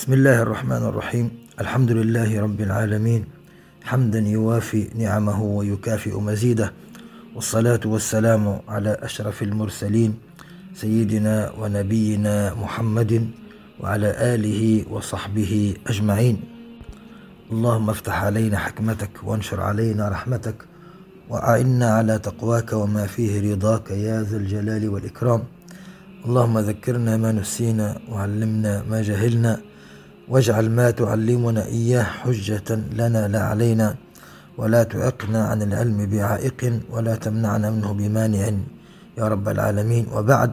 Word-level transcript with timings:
بسم 0.00 0.12
الله 0.12 0.42
الرحمن 0.42 0.76
الرحيم 0.76 1.30
الحمد 1.60 1.90
لله 1.90 2.40
رب 2.40 2.60
العالمين 2.60 3.24
حمدا 3.84 4.18
يوافي 4.18 4.88
نعمه 4.94 5.42
ويكافئ 5.42 6.20
مزيده 6.20 6.72
والصلاة 7.34 7.80
والسلام 7.84 8.60
على 8.68 8.96
أشرف 9.02 9.42
المرسلين 9.42 10.14
سيدنا 10.74 11.52
ونبينا 11.58 12.54
محمد 12.54 13.30
وعلى 13.80 14.34
آله 14.34 14.84
وصحبه 14.90 15.74
أجمعين 15.86 16.40
اللهم 17.52 17.90
افتح 17.90 18.24
علينا 18.24 18.58
حكمتك 18.58 19.10
وانشر 19.24 19.60
علينا 19.60 20.08
رحمتك 20.08 20.64
وأعنا 21.28 21.90
على 21.90 22.18
تقواك 22.18 22.72
وما 22.72 23.06
فيه 23.06 23.52
رضاك 23.52 23.90
يا 23.90 24.22
ذا 24.22 24.36
الجلال 24.36 24.88
والإكرام 24.88 25.42
اللهم 26.26 26.58
ذكرنا 26.58 27.16
ما 27.16 27.32
نسينا 27.32 28.00
وعلمنا 28.08 28.82
ما 28.90 29.02
جهلنا 29.02 29.69
واجعل 30.30 30.70
ما 30.70 30.90
تعلمنا 30.90 31.66
إياه 31.66 32.02
حجة 32.02 32.70
لنا 32.92 33.28
لا 33.28 33.42
علينا 33.42 33.94
ولا 34.58 34.82
تعقنا 34.82 35.44
عن 35.44 35.62
العلم 35.62 36.06
بعائق 36.06 36.80
ولا 36.90 37.14
تمنعنا 37.16 37.70
منه 37.70 37.92
بمانع. 37.92 38.52
يا 39.18 39.28
رب 39.28 39.48
العالمين. 39.48 40.06
وبعد 40.14 40.52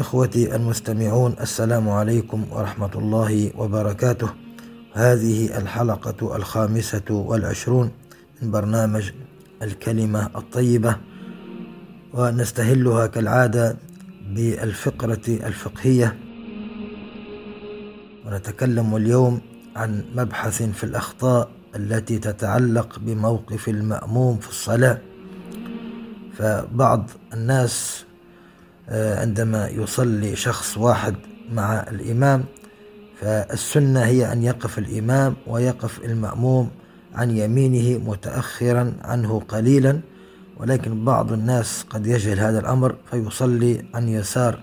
إخوتي 0.00 0.56
المستمعون 0.56 1.34
السلام 1.40 1.88
عليكم 1.88 2.44
ورحمة 2.50 2.90
الله 2.94 3.50
وبركاته. 3.56 4.28
هذه 4.92 5.58
الحلقة 5.58 6.36
الخامسة 6.36 7.08
والعشرون 7.10 7.90
من 8.42 8.50
برنامج 8.50 9.10
الكلمة 9.62 10.30
الطيبة 10.36 10.96
ونستهلها 12.14 13.06
كالعادة 13.06 13.76
بالفقرة 14.34 15.28
الفقهية. 15.28 16.23
ونتكلم 18.26 18.96
اليوم 18.96 19.40
عن 19.76 20.04
مبحث 20.14 20.62
في 20.62 20.84
الأخطاء 20.84 21.50
التي 21.76 22.18
تتعلق 22.18 22.98
بموقف 22.98 23.68
المأموم 23.68 24.36
في 24.36 24.48
الصلاة. 24.48 24.98
فبعض 26.38 27.10
الناس 27.34 28.04
آه، 28.88 29.20
عندما 29.20 29.68
يصلي 29.68 30.36
شخص 30.36 30.78
واحد 30.78 31.14
مع 31.52 31.80
الإمام 31.90 32.44
فالسنة 33.20 34.00
هي 34.00 34.32
أن 34.32 34.42
يقف 34.42 34.78
الإمام 34.78 35.34
ويقف 35.46 36.04
المأموم 36.04 36.70
عن 37.14 37.30
يمينه 37.30 38.10
متأخرا 38.10 38.92
عنه 39.02 39.40
قليلا. 39.48 40.00
ولكن 40.56 41.04
بعض 41.04 41.32
الناس 41.32 41.84
قد 41.90 42.06
يجهل 42.06 42.40
هذا 42.40 42.58
الأمر 42.60 42.96
فيصلي 43.10 43.84
عن 43.94 44.08
يسار 44.08 44.60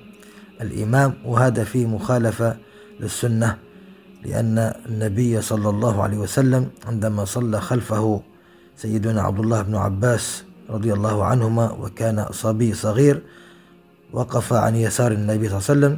الإمام 0.62 1.14
وهذا 1.26 1.64
فيه 1.64 1.86
مخالفة 1.86 2.58
للسنة 3.02 3.58
لأن 4.26 4.74
النبي 4.90 5.42
صلى 5.42 5.70
الله 5.70 6.04
عليه 6.04 6.18
وسلم 6.18 6.70
عندما 6.88 7.26
صلى 7.26 7.62
خلفه 7.62 8.22
سيدنا 8.76 9.22
عبد 9.22 9.40
الله 9.40 9.62
بن 9.62 9.76
عباس 9.76 10.44
رضي 10.70 10.94
الله 10.94 11.26
عنهما 11.26 11.72
وكان 11.72 12.26
صبي 12.32 12.74
صغير 12.74 13.22
وقف 14.14 14.54
عن 14.54 14.76
يسار 14.76 15.12
النبي 15.12 15.50
صلى 15.50 15.58
الله 15.58 15.70
عليه 15.70 15.98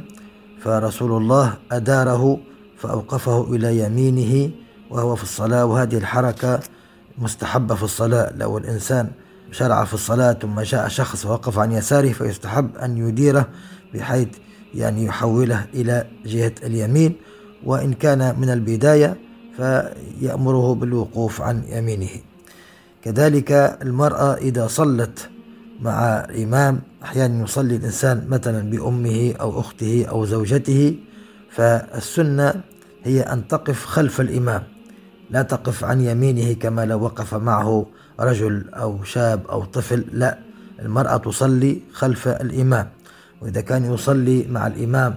فرسول 0.60 1.22
الله 1.22 1.54
أداره 1.72 2.38
فأوقفه 2.78 3.54
إلى 3.54 3.78
يمينه 3.78 4.50
وهو 4.90 5.16
في 5.16 5.22
الصلاة 5.22 5.64
وهذه 5.64 5.96
الحركة 5.96 6.60
مستحبة 7.18 7.74
في 7.74 7.82
الصلاة. 7.82 8.32
لو 8.36 8.58
الإنسان 8.58 9.10
شرع 9.50 9.84
في 9.84 9.94
الصلاة 9.94 10.32
ثم 10.32 10.60
جاء 10.60 10.88
شخص 10.88 11.26
ووقف 11.26 11.58
عن 11.58 11.72
يساره 11.72 12.12
فيستحب 12.12 12.76
أن 12.76 13.08
يديره 13.08 13.48
بحيث 13.94 14.28
يعني 14.74 15.04
يحوله 15.04 15.66
إلى 15.74 16.06
جهة 16.26 16.54
اليمين 16.62 17.16
وإن 17.64 17.92
كان 17.92 18.40
من 18.40 18.50
البداية 18.50 19.16
فيأمره 19.56 20.74
بالوقوف 20.74 21.42
عن 21.42 21.62
يمينه. 21.68 22.10
كذلك 23.02 23.52
المرأة 23.82 24.34
إذا 24.34 24.66
صلت 24.66 25.28
مع 25.80 26.24
الإمام 26.30 26.80
أحيانا 27.02 27.44
يصلي 27.44 27.76
الإنسان 27.76 28.26
مثلا 28.28 28.70
بأمه 28.70 29.34
أو 29.40 29.60
أخته 29.60 30.06
أو 30.08 30.24
زوجته 30.24 30.96
فالسنة 31.50 32.54
هي 33.04 33.20
أن 33.20 33.48
تقف 33.48 33.84
خلف 33.84 34.20
الإمام 34.20 34.62
لا 35.30 35.42
تقف 35.42 35.84
عن 35.84 36.00
يمينه 36.00 36.52
كما 36.52 36.84
لو 36.84 37.02
وقف 37.02 37.34
معه 37.34 37.86
رجل 38.20 38.64
أو 38.74 39.04
شاب 39.04 39.46
أو 39.46 39.64
طفل 39.64 40.04
لا 40.12 40.38
المرأة 40.82 41.16
تصلي 41.16 41.82
خلف 41.92 42.28
الإمام. 42.28 42.88
وإذا 43.42 43.60
كان 43.60 43.94
يصلي 43.94 44.46
مع 44.48 44.66
الإمام 44.66 45.14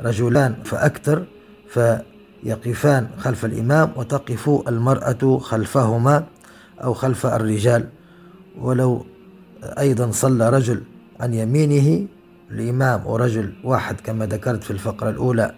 رجلان 0.00 0.54
فأكثر 0.64 1.24
فيقفان 1.68 3.08
خلف 3.18 3.44
الإمام 3.44 3.90
وتقف 3.96 4.50
المرأة 4.68 5.38
خلفهما 5.38 6.24
أو 6.84 6.94
خلف 6.94 7.26
الرجال. 7.26 7.88
ولو 8.60 9.06
أيضا 9.62 10.10
صلى 10.10 10.50
رجل 10.50 10.82
عن 11.20 11.34
يمينه 11.34 12.06
الإمام 12.50 13.06
ورجل 13.06 13.52
واحد 13.64 14.00
كما 14.00 14.26
ذكرت 14.26 14.64
في 14.64 14.70
الفقرة 14.70 15.10
الأولى 15.10 15.54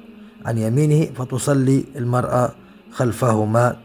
عن 0.47 0.59
يمينه 0.59 1.05
فتصلي 1.15 1.85
المرأة 1.97 2.55
خلفهما. 2.93 3.77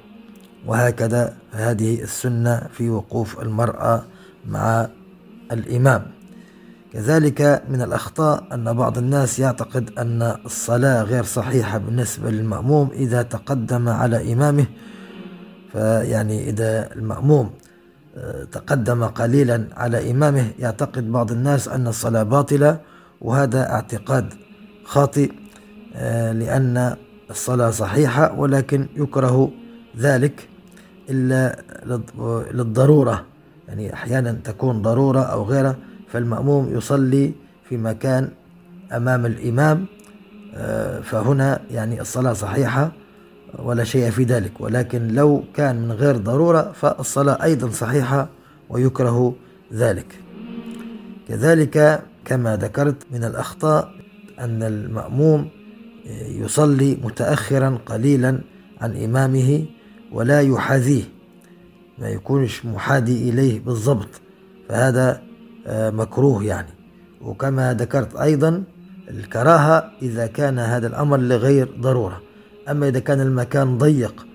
وهكذا 0.66 1.38
هذه 1.52 2.02
السنة 2.02 2.68
في 2.72 2.90
وقوف 2.90 3.42
المرأة 3.42 4.04
مع 4.48 4.88
الإمام. 5.52 6.13
كذلك 6.94 7.64
من 7.70 7.82
الأخطاء 7.82 8.48
أن 8.54 8.74
بعض 8.74 8.98
الناس 8.98 9.40
يعتقد 9.40 9.92
أن 9.98 10.22
الصلاة 10.46 11.04
غير 11.04 11.24
صحيحة 11.24 11.78
بالنسبة 11.78 12.30
للمأموم 12.30 12.90
إذا 12.94 13.22
تقدم 13.22 13.90
على 13.90 14.34
إمامه. 14.34 14.66
فيعني 15.72 16.50
إذا 16.50 16.94
المأموم 16.94 17.50
آه، 18.18 18.44
تقدم 18.44 19.04
قليلا 19.04 19.68
على 19.78 20.12
إمامه 20.12 20.52
يعتقد 20.60 21.12
بعض 21.12 21.32
الناس 21.32 21.68
أن 21.68 21.88
الصلاة 21.88 22.24
باطلة 22.24 22.80
وهذا 23.22 23.70
اعتقاد 23.70 24.34
خاطئ 24.86 25.32
آه، 25.96 26.32
لأن 26.32 26.96
الصلاة 27.30 27.70
صحيحة 27.70 28.40
ولكن 28.40 28.88
يكره 28.96 29.52
ذلك 29.98 30.50
إلا 31.10 31.64
للضرورة. 32.54 33.26
يعني 33.68 33.94
أحيانا 33.94 34.32
تكون 34.32 34.82
ضرورة 34.82 35.22
أو 35.22 35.44
غيرها. 35.44 35.76
فالمأموم 36.14 36.78
يصلي 36.78 37.32
في 37.70 37.78
مكان 37.78 38.30
أمام 38.92 39.26
الإمام 39.26 39.86
آه، 40.56 41.00
فهنا 41.00 41.62
يعني 41.72 42.02
الصلاة 42.02 42.34
صحيحة 42.34 42.92
ولا 43.60 43.84
شيء 43.84 44.10
في 44.10 44.24
ذلك. 44.24 44.52
ولكن 44.60 45.08
لو 45.08 45.44
كان 45.54 45.82
من 45.82 45.92
غير 45.92 46.18
ضرورة 46.18 46.72
فالصلاة 46.72 47.44
أيضا 47.44 47.70
صحيحة 47.70 48.30
ويكره 48.70 49.36
ذلك. 49.74 50.06
كذلك 51.28 52.04
كما 52.26 52.58
ذكرت 52.58 52.96
من 53.12 53.24
الأخطاء 53.24 53.92
أن 54.40 54.64
المأموم 54.64 55.50
يصلي 56.26 56.98
متأخرا 57.04 57.78
قليلا 57.86 58.40
عن 58.82 59.04
إمامه 59.04 59.66
ولا 60.12 60.42
يحاذيه 60.42 61.04
ما 62.00 62.10
يكونش 62.10 62.66
محادي 62.66 63.30
إليه 63.30 63.60
بالضبط. 63.60 64.10
فهذا 64.70 65.33
مكروه 65.70 66.44
يعني. 66.44 66.74
وكما 67.22 67.74
ذكرت 67.74 68.16
أيضا 68.16 68.64
الكراهة 69.10 69.92
إذا 70.02 70.28
كان 70.28 70.60
هذا 70.60 70.88
الأمر 70.88 71.18
لغير 71.18 71.70
ضرورة. 71.80 72.22
أما 72.70 72.88
إذا 72.88 73.00
كان 73.00 73.22
المكان 73.22 73.78
ضيق 73.78 74.26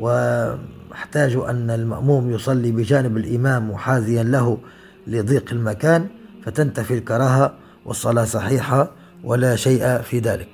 واحتاج 0.00 1.36
أن 1.36 1.70
المأموم 1.70 2.30
يصلي 2.30 2.72
بجانب 2.72 3.16
الإمام 3.16 3.70
محاذيا 3.70 4.22
له 4.22 4.58
لضيق 5.06 5.52
المكان 5.52 6.06
فتنتفي 6.44 6.94
الكراهة 6.94 7.54
والصلاة 7.84 8.24
صحيحة 8.24 8.90
ولا 9.24 9.56
شيء 9.56 9.98
في 9.98 10.18
ذلك. 10.18 10.48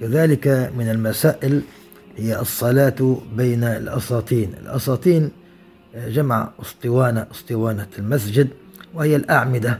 كذلك 0.00 0.72
من 0.76 0.90
المسائل 0.90 1.62
هي 2.16 2.40
الصلاة 2.40 3.16
بين 3.36 3.64
الأساطين. 3.64 4.54
الأساطين 4.62 5.30
جمع 5.94 6.50
أسطوانة 6.62 7.26
أسطوانة 7.32 7.86
المسجد 7.98 8.48
وهي 8.94 9.16
الأعمدة. 9.16 9.78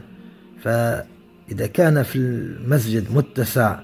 فإذا 0.63 1.67
كان 1.73 2.03
في 2.03 2.15
المسجد 2.15 3.15
متسع 3.15 3.79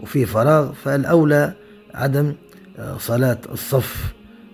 وفي 0.00 0.26
فراغ 0.26 0.72
فالأولى 0.72 1.52
عدم 1.94 2.34
صلاة 2.98 3.38
الصف 3.52 4.12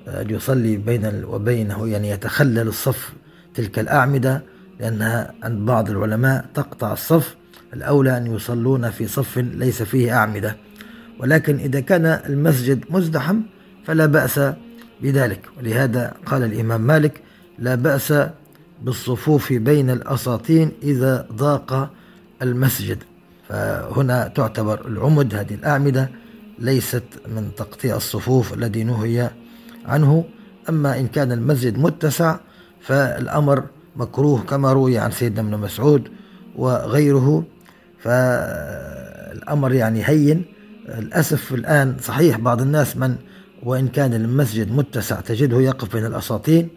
أن 0.09 0.31
يصلي 0.31 0.77
بين 0.77 1.25
وبينه 1.25 1.89
يعني 1.89 2.11
يتخلل 2.11 2.69
الصف 2.69 3.13
تلك 3.55 3.79
الأعمدة 3.79 4.43
لأنها 4.81 5.35
عند 5.43 5.67
بعض 5.67 5.91
العلماء 5.91 6.47
تقطع 6.55 6.93
الصف. 6.93 7.37
الأولى 7.75 8.17
أن 8.17 8.35
يصلون 8.35 8.91
في 8.91 9.07
صف 9.07 9.39
ليس 9.39 9.83
فيه 9.83 10.17
أعمدة. 10.17 10.57
ولكن 11.19 11.57
إذا 11.57 11.81
كان 11.81 12.07
المسجد 12.07 12.85
مزدحم 12.91 13.41
فلا 13.87 14.07
بأس 14.07 14.41
بذلك. 15.03 15.41
ولهذا 15.59 16.15
قال 16.27 16.43
الإمام 16.43 16.81
مالك 16.81 17.21
لا 17.59 17.75
بأس 17.75 18.13
بالصفوف 18.83 19.53
بين 19.53 19.91
الأساطين 19.91 20.73
إذا 20.83 21.27
ضاق 21.33 21.91
المسجد. 22.43 22.99
فهنا 23.49 24.29
تعتبر 24.29 24.87
العمد 24.87 25.35
هذه 25.35 25.55
الأعمدة 25.55 26.11
ليست 26.59 27.05
من 27.29 27.51
تقطيع 27.57 27.97
الصفوف 27.97 28.55
الذي 28.55 28.85
نهي 28.85 29.31
عنه. 29.87 30.25
أما 30.69 30.99
إن 30.99 31.07
كان 31.07 31.33
المسجد 31.33 31.79
متسع 31.79 32.37
فالأمر 32.81 33.65
مكروه 33.97 34.41
كما 34.41 34.73
روي 34.73 34.99
عن 34.99 35.11
سيدنا 35.11 35.41
ابن 35.41 35.61
مسعود 35.61 36.09
وغيره. 36.57 37.45
فالأمر 37.99 39.73
يعني 39.73 40.09
هين. 40.09 40.45
للأسف 40.89 41.55
الآن 41.55 41.97
صحيح 42.03 42.39
بعض 42.39 42.63
الناس 42.63 42.97
من 42.97 43.17
وإن 43.63 43.89
كان 43.89 44.15
المسجد 44.15 44.73
متسع 44.73 45.21
تجده 45.21 45.61
يقف 45.61 45.93
بين 45.97 46.07
الأساطين 46.07 46.69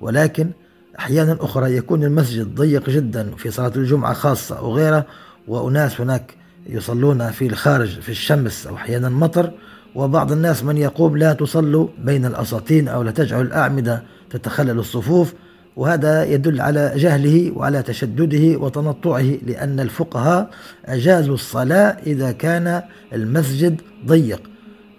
ولكن 0.00 0.50
أحيانا 0.98 1.36
أخرى 1.40 1.76
يكون 1.76 2.04
المسجد 2.04 2.54
ضيق 2.54 2.90
جدا 2.90 3.30
في 3.36 3.50
صلاة 3.50 3.72
الجمعة 3.76 4.12
خاصة 4.12 4.58
أو 4.58 4.74
غيره 4.74 5.06
وأناس 5.48 6.00
هناك 6.00 6.34
يصلون 6.66 7.30
في 7.30 7.46
الخارج 7.46 8.00
في 8.00 8.08
الشمس 8.08 8.66
أو 8.66 8.76
أحيانا 8.76 9.08
مطر 9.08 9.50
وبعض 9.94 10.32
الناس 10.32 10.64
من 10.64 10.76
يقوم 10.76 11.16
لا 11.16 11.32
تصلوا 11.32 11.88
بين 11.98 12.24
الأساطين 12.26 12.88
أو 12.88 13.02
لا 13.02 13.10
تجعل 13.10 13.40
الأعمدة 13.40 14.02
تتخلل 14.30 14.78
الصفوف 14.78 15.34
وهذا 15.76 16.24
يدل 16.24 16.60
على 16.60 16.92
جهله 16.96 17.52
وعلى 17.56 17.82
تشدده 17.82 18.58
وتنطعه 18.58 19.38
لأن 19.46 19.80
الفقهاء 19.80 20.50
أجازوا 20.84 21.34
الصلاة 21.34 21.96
إذا 22.06 22.32
كان 22.32 22.82
المسجد 23.12 23.80
ضيق. 24.06 24.42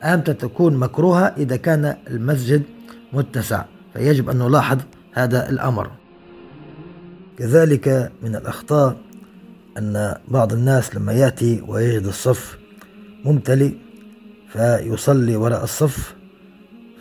أمتى 0.04 0.34
تكون 0.34 0.78
مكروهة 0.78 1.34
إذا 1.38 1.56
كان 1.56 1.96
المسجد 2.10 2.62
متسع. 3.14 3.64
فيجب 3.94 4.30
أن 4.30 4.38
نلاحظ 4.38 4.78
هذا 5.16 5.50
الأمر. 5.50 5.92
كذلك 7.38 8.12
من 8.24 8.36
الأخطاء 8.36 8.98
أن 9.78 10.16
بعض 10.28 10.54
الناس 10.54 10.96
لما 10.96 11.14
يأتي 11.14 11.64
ويجد 11.68 12.06
الصف 12.06 12.58
ممتلئ 13.26 13.72
فيصلي 14.52 15.36
وراء 15.36 15.64
الصف 15.64 16.16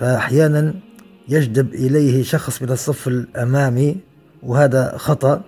فأحيانا 0.01 0.75
يجذب 1.29 1.75
إليه 1.75 2.23
شخص 2.23 2.63
من 2.63 2.71
الصف 2.71 3.09
الأمامي 3.09 3.97
وهذا 4.43 4.97
خطأ 4.97 5.43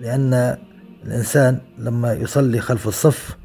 لأن 0.00 0.56
الإنسان 1.06 1.58
لما 1.78 2.12
يصلي 2.12 2.60
خلف 2.60 2.88
الصف 2.88 3.36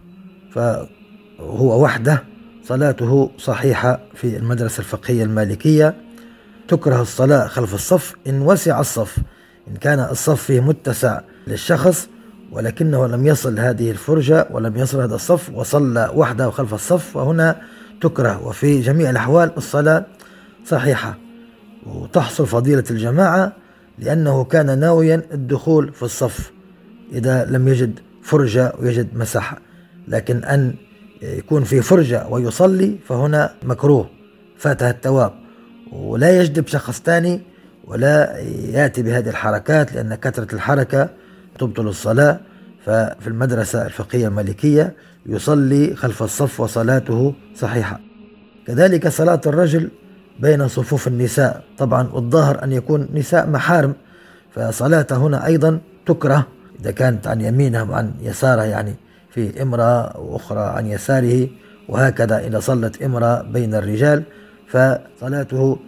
فهو 0.52 1.84
وحده 1.84 2.24
صلاته 2.64 3.32
صحيحة 3.38 4.00
في 4.16 4.38
المدرسة 4.38 4.80
الفقهية 4.80 5.24
المالكية. 5.24 5.96
تكره 6.68 7.02
الصلاة 7.02 7.48
خلف 7.48 7.74
الصف 7.74 8.16
إن 8.28 8.42
وسع 8.42 8.80
الصف 8.80 9.18
إن 9.68 9.76
كان 9.76 10.00
الصف 10.00 10.44
فيه 10.44 10.60
متسع 10.60 11.22
للشخص 11.48 12.08
ولكنه 12.52 13.08
لم 13.08 13.28
يصل 13.28 13.60
هذه 13.60 13.92
الفرجة 13.92 14.48
ولم 14.52 14.78
يصل 14.78 15.02
هذا 15.02 15.16
الصف 15.16 15.50
وصلى 15.50 16.12
وحده 16.14 16.50
خلف 16.50 16.74
الصف 16.74 17.16
وهنا 17.16 17.62
تكره. 18.02 18.48
وفي 18.48 18.82
جميع 18.82 19.10
الأحوال 19.10 19.52
الصلاة 19.58 20.06
صحيحة. 20.66 21.18
وتحصل 21.86 22.48
فضيلة 22.48 22.84
الجماعة 22.92 23.54
لأنه 24.00 24.44
كان 24.44 24.80
ناويا 24.80 25.22
الدخول 25.34 25.94
في 25.94 26.04
الصف 26.04 26.52
إذا 27.12 27.46
لم 27.46 27.68
يجد 27.68 28.00
فرجة 28.24 28.74
ويجد 28.80 29.18
مساحة. 29.18 29.58
لكن 30.08 30.44
أن 30.44 30.76
يكون 31.22 31.64
في 31.64 31.82
فرجة 31.82 32.28
ويصلي 32.28 33.00
فهنا 33.08 33.54
مكروه 33.64 34.10
فاتها 34.58 34.90
التواب. 34.90 35.43
ولا 35.94 36.40
يجذب 36.40 36.68
شخص 36.68 37.02
ثاني 37.02 37.42
ولا 37.88 38.40
يأتي 38.72 39.04
بهذه 39.04 39.30
الحركات 39.30 39.94
لأن 39.94 40.16
كثرة 40.16 40.56
الحركة 40.56 41.10
تبطل 41.60 41.88
الصلاة. 41.88 42.40
ففي 42.86 43.28
المدرسة 43.28 43.86
الفقهية 43.86 44.28
المالكية 44.28 44.94
يصلي 45.26 45.96
خلف 45.96 46.24
الصف 46.24 46.60
وصلاته 46.60 47.34
صحيحة. 47.56 48.00
كذلك 48.68 49.08
صلاة 49.08 49.42
الرجل 49.46 49.90
بين 50.40 50.68
صفوف 50.68 51.08
النساء. 51.08 51.64
طبعا 51.78 52.10
والظاهر 52.14 52.64
أن 52.64 52.72
يكون 52.72 53.10
نساء 53.14 53.50
محارم 53.50 53.94
فصلاته 54.52 55.18
هنا 55.18 55.46
أيضا 55.46 55.80
تكره. 56.06 56.48
إذا 56.82 56.92
كانت 56.92 57.28
عن 57.28 57.42
يمينه 57.42 57.92
وعن 57.92 58.12
يساره 58.22 58.62
يعني 58.62 58.94
في 59.32 59.62
امرأة 59.62 60.20
وأخرى 60.20 60.60
عن 60.60 60.88
يساره 60.88 61.48
وهكذا 61.90 62.40
إذا 62.40 62.60
صلت 62.60 63.02
امرأة 63.02 63.42
بين 63.42 63.76
الرجال. 63.76 64.24
فصلاته 64.74 65.80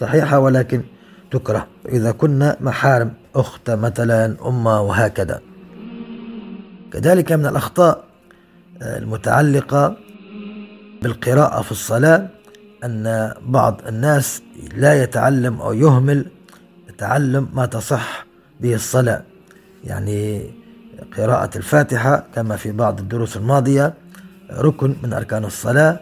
صحيحة 0.00 0.38
ولكن 0.38 0.82
تكره. 1.30 1.66
إذا 1.88 2.12
كنا 2.12 2.56
محارم 2.60 3.12
أخت 3.34 3.70
مثلا 3.70 4.36
أمة 4.48 4.80
وهكذا. 4.80 5.40
كذلك 6.92 7.32
من 7.32 7.46
الأخطاء 7.46 8.04
المتعلقة 8.82 9.96
بالقراءة 11.02 11.62
في 11.62 11.72
الصلاة 11.72 12.28
أن 12.84 13.34
بعض 13.46 13.80
الناس 13.88 14.42
لا 14.76 15.02
يتعلم 15.02 15.60
أو 15.60 15.72
يهمل 15.72 16.26
تعلم 16.98 17.48
ما 17.52 17.66
تصح 17.66 18.26
به 18.60 18.74
الصلاة. 18.74 19.22
يعني 19.84 20.50
قراءة 21.16 21.58
الفاتحة 21.58 22.26
كما 22.34 22.56
في 22.56 22.72
بعض 22.72 23.00
الدروس 23.00 23.36
الماضية 23.36 23.94
ركن 24.50 24.96
من 25.02 25.12
أركان 25.12 25.44
الصلاة 25.44 26.00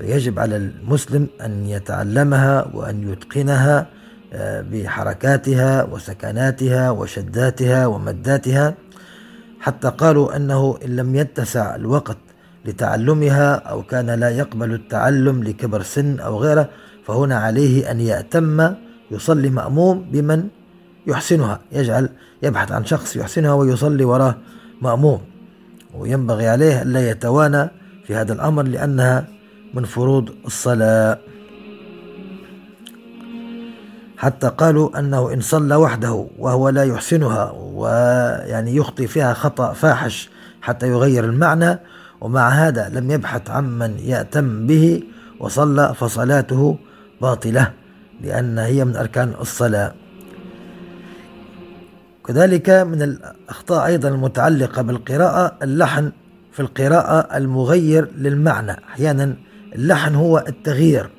فيجب 0.00 0.38
على 0.38 0.56
المسلم 0.56 1.26
أن 1.40 1.66
يتعلمها 1.66 2.70
وأن 2.74 3.12
يتقنها 3.12 3.86
آه، 4.32 4.60
بحركاتها 4.72 5.84
وسكناتها 5.84 6.90
وشداتها 6.90 7.86
ومداتها. 7.86 8.74
حتى 9.60 9.88
قالوا 9.88 10.36
أنه 10.36 10.78
إن 10.84 10.96
لم 10.96 11.16
يتسع 11.16 11.74
الوقت 11.74 12.16
لتعلمها 12.64 13.54
أو 13.54 13.82
كان 13.82 14.10
لا 14.10 14.30
يقبل 14.30 14.74
التعلم 14.74 15.44
لكبر 15.44 15.82
سن 15.82 16.20
أو 16.20 16.38
غيره 16.38 16.68
فهنا 17.06 17.36
عليه 17.36 17.90
أن 17.90 18.00
يأتم 18.00 18.74
يصلي 19.10 19.50
مأموم 19.50 20.10
بمن 20.12 20.48
يحسنها. 21.06 21.60
يجعل 21.72 22.08
يبحث 22.42 22.72
عن 22.72 22.84
شخص 22.84 23.16
يحسنها 23.16 23.52
ويصلي 23.52 24.04
وراه 24.04 24.34
مأموم. 24.82 25.20
وينبغي 25.94 26.48
عليه 26.48 26.82
ألا 26.82 27.10
يتوانى 27.10 27.70
في 28.06 28.14
هذا 28.14 28.32
الأمر 28.32 28.62
لأنها 28.62 29.39
من 29.74 29.84
فروض 29.84 30.30
الصلاة. 30.46 31.18
حتى 34.16 34.48
قالوا 34.48 34.98
أنه 34.98 35.32
إن 35.32 35.40
صلى 35.40 35.74
وحده 35.74 36.26
وهو 36.38 36.68
لا 36.68 36.84
يحسنها 36.84 37.50
ويعني 37.50 38.76
يخطي 38.76 39.06
فيها 39.06 39.34
خطأ 39.34 39.72
فاحش 39.72 40.30
حتى 40.62 40.88
يغير 40.88 41.24
المعنى 41.24 41.78
ومع 42.20 42.48
هذا 42.48 42.88
لم 42.88 43.10
يبحث 43.10 43.50
عمن 43.50 43.98
يأتم 43.98 44.66
به 44.66 45.02
وصلى 45.38 45.94
فصلاته 45.94 46.78
باطلة 47.22 47.72
لأن 48.20 48.58
هي 48.58 48.84
من 48.84 48.96
أركان 48.96 49.34
الصلاة. 49.40 49.94
كذلك 52.26 52.70
من 52.70 53.02
الأخطاء 53.02 53.86
أيضا 53.86 54.08
المتعلقة 54.08 54.82
بالقراءة 54.82 55.56
اللحن 55.62 56.12
في 56.52 56.60
القراءة 56.60 57.36
المغير 57.36 58.08
للمعنى 58.16 58.72
أحيانا 58.72 59.34
اللحن 59.74 60.14
هو 60.14 60.44
التغيير. 60.48 61.10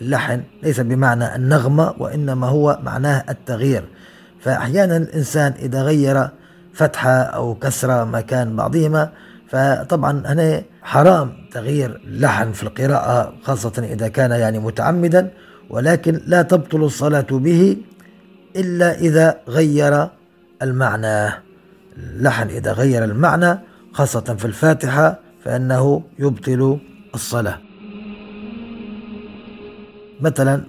اللحن 0.00 0.42
ليس 0.62 0.80
بمعنى 0.80 1.36
النغمة 1.36 1.94
وإنما 1.98 2.46
هو 2.46 2.78
معناه 2.82 3.24
التغيير. 3.28 3.84
فأحيانا 4.40 4.96
الإنسان 4.96 5.52
إذا 5.52 5.82
غير 5.82 6.28
فتحة 6.74 7.10
أو 7.10 7.54
كسرة 7.54 8.04
مكان 8.04 8.56
بعضهما 8.56 9.12
فطبعا 9.48 10.22
هنا 10.26 10.62
حرام 10.82 11.32
تغيير 11.52 12.00
اللحن 12.04 12.52
في 12.52 12.62
القراءة 12.62 13.34
خاصة 13.42 13.72
إذا 13.92 14.08
كان 14.08 14.30
يعني 14.30 14.58
متعمدا 14.58 15.30
ولكن 15.70 16.20
لا 16.26 16.42
تبطل 16.42 16.84
الصلاة 16.84 17.26
به 17.30 17.76
إلا 18.56 18.98
إذا 18.98 19.40
غير 19.48 20.08
المعنى. 20.62 21.32
اللحن 21.96 22.48
إذا 22.48 22.72
غير 22.72 23.04
المعنى 23.04 23.58
خاصة 23.92 24.36
في 24.38 24.44
الفاتحة 24.44 25.18
فإنه 25.44 26.02
يبطل 26.18 26.78
الصلاة. 27.14 27.67
مثلا 30.20 30.62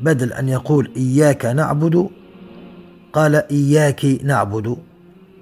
بدل 0.00 0.32
أن 0.32 0.48
يقول 0.48 0.90
إياك 0.96 1.46
نعبد 1.46 2.08
قال 3.12 3.34
إياك 3.34 4.04
نعبد. 4.24 4.76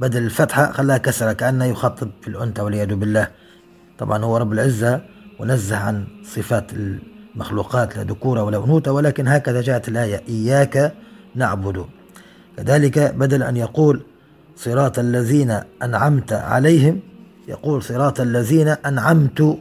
بدل 0.00 0.23
الفتحة 0.23 0.73
خلاها 0.73 0.99
كسرة 0.99 1.32
كأنه 1.32 1.64
يخاطب 1.64 2.11
في 2.23 2.28
الأنثى 2.28 2.62
والعياذ 2.62 2.94
بالله. 2.94 3.28
طبعا 3.99 4.25
هو 4.25 4.37
رب 4.37 4.52
العزة 4.52 5.00
ونزه 5.38 5.76
عن 5.76 6.06
صفات 6.25 6.70
المخلوقات 6.73 7.97
لا 7.97 8.02
ذكورة 8.02 8.42
ولا 8.42 8.64
أنوثة 8.64 8.92
ولكن 8.92 9.28
هكذا 9.28 9.61
جاءت 9.61 9.88
الآية 9.88 10.23
إياك 10.28 10.94
نعبد. 11.35 11.85
كذلك 12.56 12.99
بدل 13.14 13.42
أن 13.42 13.56
يقول 13.56 14.02
صراط 14.56 14.99
الذين 14.99 15.61
أنعمت 15.82 16.32
عليهم 16.32 17.00
يقول 17.49 17.82
صراط 17.82 18.20
الذين 18.20 18.68
أنعمت 18.68 19.58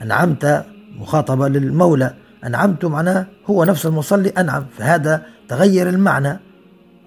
أنعمت 0.00 0.64
مخاطبة 0.98 1.48
للمولى. 1.48 2.14
أنعمت 2.46 2.84
معناه 2.84 3.26
هو 3.46 3.64
نفس 3.64 3.86
المصلي 3.86 4.28
أنعم. 4.28 4.66
فهذا 4.78 5.22
تغير 5.48 5.88
المعنى. 5.88 6.38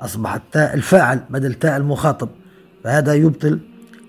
أصبحت 0.01 0.41
تاء 0.51 0.73
الفاعل 0.73 1.19
بدل 1.29 1.53
تاء 1.53 1.77
المخاطب 1.77 2.29
فهذا 2.83 3.13
يبطل 3.13 3.59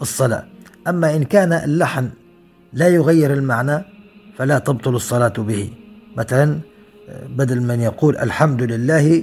الصلاة. 0.02 0.44
أما 0.88 1.16
إن 1.16 1.24
كان 1.24 1.52
اللحن 1.52 2.10
لا 2.72 2.88
يغير 2.88 3.32
المعنى 3.32 3.84
فلا 4.38 4.58
تبطل 4.58 4.94
الصلاة 4.94 5.32
به. 5.38 5.70
مثلا 6.16 6.58
بدل 7.28 7.60
من 7.60 7.80
يقول 7.80 8.16
الحمد 8.16 8.62
لله 8.62 9.22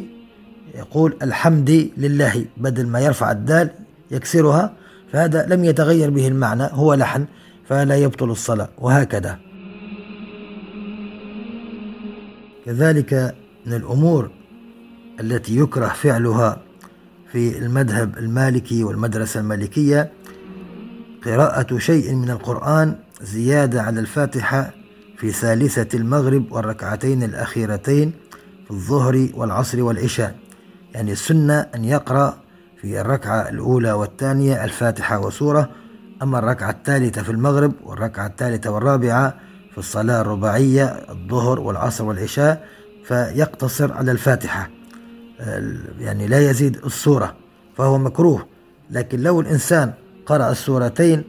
يقول 0.76 1.18
الحمد 1.22 1.90
لله. 1.98 2.46
بدل 2.58 2.88
ما 2.88 3.00
يرفع 3.00 3.32
الدال 3.32 3.70
يكسرها 4.12 4.74
فهذا 5.12 5.46
لم 5.46 5.66
يتغير 5.66 6.10
به 6.10 6.28
المعنى 6.28 6.64
هو 6.72 6.94
لحن 6.94 7.26
فلا 7.70 7.96
يبطل 7.96 8.30
الصلاة. 8.30 8.70
وهكذا. 8.78 9.40
كذلك 12.66 13.36
من 13.66 13.74
الأمور 13.74 14.30
التي 15.20 15.58
يكره 15.58 15.88
فعلها 15.88 16.58
في 17.32 17.58
المذهب 17.58 18.18
المالكي 18.18 18.84
والمدرسة 18.84 19.40
المالكية 19.40 20.12
قراءة 21.26 21.78
شيء 21.78 22.16
من 22.16 22.30
القرآن 22.30 22.96
زيادة 23.22 23.82
على 23.82 24.00
الفاتحة 24.00 24.72
في 25.18 25.32
ثالثة 25.32 25.98
المغرب 25.98 26.52
والركعتين 26.52 27.24
الأخيرتين 27.24 28.14
في 28.66 28.72
الظهر 28.72 29.30
والعصر 29.34 29.84
والعشاء. 29.84 30.36
يعني 30.94 31.12
السنة 31.12 31.68
أن 31.76 31.86
يقرأ 31.86 32.38
في 32.82 33.02
الركعة 33.02 33.50
الأولى 33.50 33.92
والثانية 33.92 34.64
الفاتحة 34.64 35.20
وسورة 35.20 35.70
أما 36.22 36.40
الركعة 36.40 36.70
الثالثة 36.70 37.24
في 37.24 37.30
المغرب 37.30 37.74
والركعة 37.84 38.28
الثالثة 38.28 38.72
والرابعة 38.72 39.36
الصلاة 39.82 40.22
الرباعية 40.22 40.86
الظهر 41.10 41.60
والعصر 41.60 42.04
والعشاء 42.04 42.68
فيقتصر 43.06 43.94
على 43.94 44.12
الفاتحة. 44.12 44.70
يعني 46.00 46.28
لا 46.28 46.50
يزيد 46.50 46.78
السورة 46.86 47.36
فهو 47.78 47.98
مكروه. 47.98 48.48
لكن 48.92 49.20
لو 49.20 49.42
الإنسان 49.42 49.94
قرأ 50.26 50.52
السورتين 50.52 51.24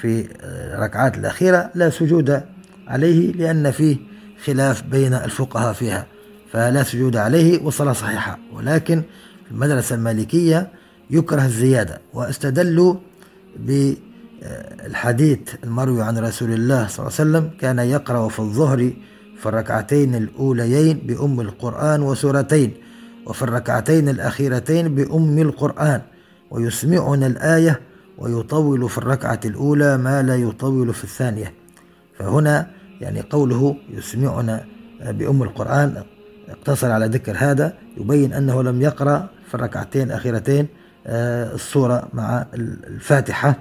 في 0.00 0.28
الركعات 0.42 1.18
الأخيرة 1.18 1.70
لا 1.74 1.90
سجود 1.90 2.42
عليه 2.88 3.32
لأن 3.32 3.70
فيه 3.70 3.96
خلاف 4.44 4.82
بين 4.82 5.14
الفقهاء 5.14 5.72
فيها. 5.72 6.06
فلا 6.52 6.82
سجود 6.82 7.16
عليه 7.16 7.62
والصلاة 7.64 7.92
صحيحة. 7.92 8.38
ولكن 8.52 9.02
المدرسة 9.50 9.94
المالكية 9.94 10.68
يكره 11.10 11.44
الزيادة 11.44 12.00
واستدلوا 12.14 12.94
بالحديث 14.42 15.38
المروي 15.64 16.02
عن 16.02 16.18
رسول 16.18 16.52
الله 16.52 16.86
صلى 16.86 17.06
الله 17.06 17.18
عليه 17.18 17.30
وسلم 17.30 17.50
كان 17.60 17.78
يقرأ 17.78 18.28
في 18.28 18.38
الظهر 18.38 18.92
في 19.38 19.46
الركعتين 19.46 20.14
الأوليين 20.14 20.98
بأم 21.06 21.40
القرآن 21.40 22.02
وسورتين 22.02 22.74
وفي 23.26 23.42
الركعتين 23.42 24.08
الأخيرتين 24.08 24.94
بأم 24.94 25.38
القرآن 25.38 26.00
ويسمعنا 26.50 27.26
الآية 27.26 27.80
ويطول 28.18 28.88
في 28.88 28.98
الركعة 28.98 29.40
الأولى 29.44 29.96
ما 29.96 30.22
لا 30.22 30.36
يطول 30.36 30.94
في 30.94 31.04
الثانية. 31.04 31.52
فهنا 32.18 32.70
يعني 33.00 33.20
قوله 33.20 33.76
يسمعنا 33.90 34.64
بأم 35.10 35.42
القرآن 35.42 36.02
اقتصر 36.48 36.90
على 36.90 37.06
ذكر 37.06 37.34
هذا 37.36 37.72
يبين 37.96 38.32
أنه 38.32 38.62
لم 38.62 38.82
يقرأ 38.82 39.28
في 39.48 39.54
الركعتين 39.54 40.02
الأخيرتين 40.02 40.66
آه، 41.06 41.54
الصورة 41.54 42.08
مع 42.12 42.46
الفاتحة. 42.54 43.54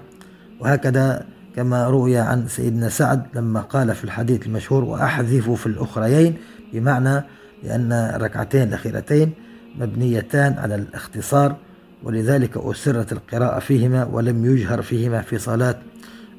وهكذا 0.60 1.26
كما 1.56 1.88
روي 1.88 2.18
عن 2.18 2.48
سيدنا 2.48 2.90
سعد 2.90 3.24
لما 3.36 3.62
قال 3.62 3.96
في 3.96 4.04
الحديث 4.04 4.48
المشهور 4.48 4.84
وأحذف 4.84 5.50
في 5.50 5.66
الأخريين 5.66 6.38
بمعنى 6.74 7.24
لأن 7.64 7.92
الركعتين 7.92 8.64
الأخيرتين 8.64 9.34
مبنيتان 9.80 10.54
على 10.58 10.76
الاختصار 10.76 11.56
ولذلك 12.04 12.58
أسرت 12.58 13.12
القراءة 13.12 13.60
فيهما 13.60 14.06
ولم 14.06 14.46
يجهر 14.46 14.82
فيهما 14.82 15.22
في 15.22 15.38
صلاة 15.38 15.80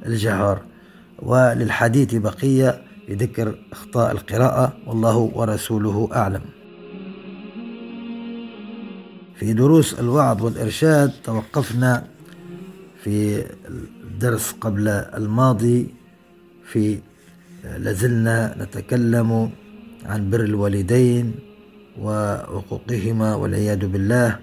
الجهار 0.06 0.62
وللحديث 1.18 2.14
بقية 2.14 2.80
لذكر 3.08 3.58
أخطاء 3.72 4.12
القراءة 4.12 4.72
والله 4.86 5.16
ورسوله 5.16 6.08
أعلم. 6.12 6.42
في 9.34 9.52
دروس 9.52 10.00
الوعظ 10.00 10.42
والإرشاد 10.42 11.12
توقفنا 11.24 12.04
في 13.04 13.44
الدرس 14.18 14.54
قبل 14.60 14.88
الماضي 14.88 15.94
في 16.66 16.98
لازلنا 17.78 18.54
نتكلم 18.58 19.50
عن 20.06 20.30
بر 20.30 20.40
الوالدين 20.40 21.34
وعقوقهما 22.00 23.34
والعياذ 23.34 23.86
بالله 23.86 24.38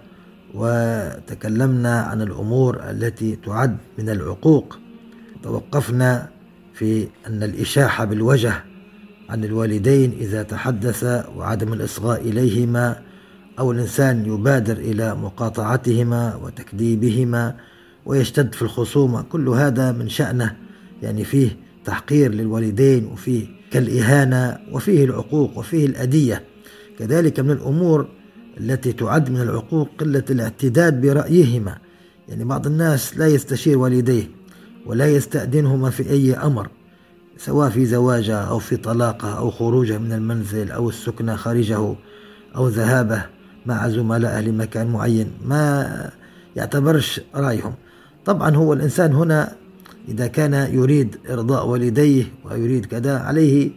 وتكلمنا 0.53 2.01
عن 2.01 2.21
الأمور 2.21 2.89
التي 2.89 3.35
تعد 3.35 3.77
من 3.99 4.09
العقوق. 4.09 4.79
توقفنا 5.43 6.29
في 6.73 7.07
أن 7.27 7.43
الإشاحة 7.43 8.05
بالوجه 8.05 8.63
عن 9.29 9.43
الوالدين 9.43 10.11
إذا 10.11 10.43
تحدث 10.43 11.03
وعدم 11.35 11.73
الإصغاء 11.73 12.21
إليهما 12.21 12.95
أو 13.59 13.71
الإنسان 13.71 14.25
يبادر 14.25 14.77
إلى 14.77 15.15
مقاطعتهما 15.15 16.35
وتكذيبهما 16.35 17.55
ويشتد 18.05 18.55
في 18.55 18.61
الخصومة. 18.61 19.21
كل 19.21 19.49
هذا 19.49 19.91
من 19.91 20.09
شأنه 20.09 20.55
يعني 21.01 21.23
فيه 21.23 21.57
تحقير 21.85 22.33
للوالدين 22.33 23.05
وفيه 23.05 23.47
كالإهانة 23.71 24.57
وفيه 24.71 25.05
العقوق 25.05 25.57
وفيه 25.57 25.85
الأدية. 25.85 26.43
كذلك 26.99 27.39
من 27.39 27.51
الأمور 27.51 28.07
التي 28.57 28.93
تعد 28.93 29.29
من 29.29 29.41
العقوق 29.41 29.89
قلة 29.99 30.23
الاعتداد 30.29 31.01
برأيهما. 31.01 31.77
يعني 32.29 32.43
بعض 32.43 32.67
الناس 32.67 33.17
لا 33.17 33.27
يستشير 33.27 33.77
والديه 33.77 34.29
ولا 34.85 35.07
يستأذنهما 35.07 35.89
في 35.89 36.09
أي 36.09 36.33
أمر 36.33 36.69
سواء 37.37 37.69
في 37.69 37.85
زواجه 37.85 38.35
أو 38.35 38.59
في 38.59 38.77
طلاقه 38.77 39.37
أو 39.37 39.51
خروجه 39.51 39.97
من 39.97 40.13
المنزل 40.13 40.71
أو 40.71 40.89
السكنة 40.89 41.35
خارجه 41.35 41.95
أو 42.55 42.67
ذهابه 42.67 43.25
مع 43.65 43.89
زملائه 43.89 44.39
لمكان 44.39 44.87
معين. 44.87 45.31
ما 45.45 46.11
يعتبرش 46.55 47.21
رأيهم. 47.35 47.73
طبعا 48.25 48.55
هو 48.55 48.73
الإنسان 48.73 49.13
هنا 49.13 49.51
إذا 50.07 50.27
كان 50.27 50.53
يريد 50.53 51.17
إرضاء 51.29 51.67
والديه 51.67 52.23
ويريد 52.45 52.85
كذا 52.85 53.19
عليه 53.19 53.71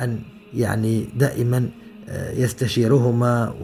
أن 0.00 0.18
يعني 0.54 1.08
دائما 1.16 1.68
آه، 2.08 2.32
يستشيرهما 2.32 3.54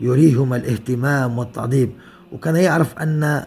ويريهما 0.00 0.56
الاهتمام 0.56 1.38
والتعظيم. 1.38 1.92
وكان 2.32 2.56
يعرف 2.56 2.98
أن 2.98 3.42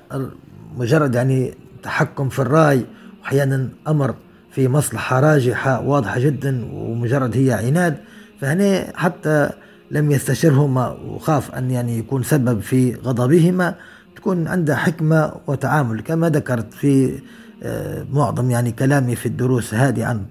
مجرد 0.77 1.15
يعني 1.15 1.53
تحكم 1.83 2.29
في 2.29 2.39
الرأي 2.39 2.85
وأحيانا 3.21 3.69
أمر 3.87 4.15
في 4.51 4.67
مصلحة 4.67 5.19
راجحة 5.19 5.81
واضحة 5.81 6.19
جدا 6.19 6.65
ومجرد 6.73 7.37
هي 7.37 7.53
عناد 7.53 7.97
فهنا 8.41 8.85
حتى 8.95 9.49
لم 9.91 10.11
يستشرهما 10.11 10.89
وخاف 10.89 11.55
أن 11.55 11.71
يعني 11.71 11.99
يكون 11.99 12.23
سبب 12.23 12.59
في 12.59 12.95
غضبهما. 12.95 13.75
تكون 14.15 14.47
عنده 14.47 14.75
حكمة 14.75 15.33
وتعامل 15.47 16.01
كما 16.01 16.29
ذكرت 16.29 16.73
في 16.73 17.19
آه، 17.63 18.05
معظم 18.13 18.51
يعني 18.51 18.71
كلامي 18.71 19.15
في 19.15 19.25
الدروس 19.25 19.73
هذه 19.73 20.05
عن 20.05 20.21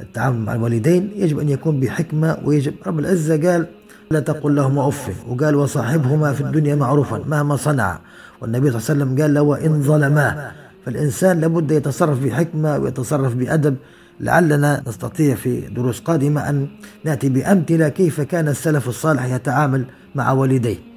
التعامل 0.00 0.38
مع 0.38 0.54
الوالدين 0.54 1.10
يجب 1.16 1.38
أن 1.38 1.48
يكون 1.48 1.80
بحكمة 1.80 2.38
ويجب 2.44 2.74
رب 2.86 2.98
العزة 2.98 3.50
قال 3.50 3.66
لا 4.10 4.20
تقل 4.20 4.56
لهما 4.56 4.88
أف 4.88 5.10
وقال 5.28 5.54
وصاحبهما 5.54 6.32
في 6.32 6.40
الدنيا 6.40 6.74
معروفا 6.74 7.22
مهما 7.26 7.56
صنع. 7.56 7.98
والنبي 8.40 8.70
صلى 8.70 8.78
الله 8.78 8.90
عليه 8.90 9.02
وسلم 9.04 9.22
قال 9.22 9.34
له 9.34 9.42
وإن 9.42 9.82
ظلما. 9.82 10.52
فالإنسان 10.86 11.40
لابد 11.40 11.70
يتصرف 11.70 12.24
بحكمة 12.24 12.78
ويتصرف 12.78 13.34
بأدب. 13.34 13.76
لعلنا 14.20 14.82
نستطيع 14.86 15.34
في 15.34 15.60
دروس 15.60 16.00
قادمة 16.00 16.48
أن 16.50 16.68
نأتي 17.04 17.28
بأمثلة 17.28 17.88
كيف 17.88 18.20
كان 18.20 18.48
السلف 18.48 18.88
الصالح 18.88 19.24
يتعامل 19.24 19.84
مع 20.14 20.32
والديه. 20.32 20.93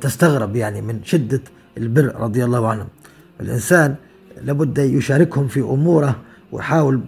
تستغرب 0.00 0.56
يعني 0.56 0.82
من 0.82 1.00
شدة 1.04 1.40
البر 1.78 2.14
رضي 2.16 2.44
الله 2.44 2.68
عنهم. 2.68 2.86
الإنسان 3.40 3.94
لابد 4.42 4.78
يشاركهم 4.78 5.48
في 5.48 5.60
أموره 5.60 6.16
ويحاول 6.52 7.00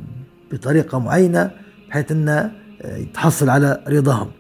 بطريقة 0.53 0.99
معينة 0.99 1.51
بحيث 1.89 2.13
أن 2.13 2.51
يتحصل 2.85 3.51
على 3.51 3.81
رضاهم. 3.89 4.31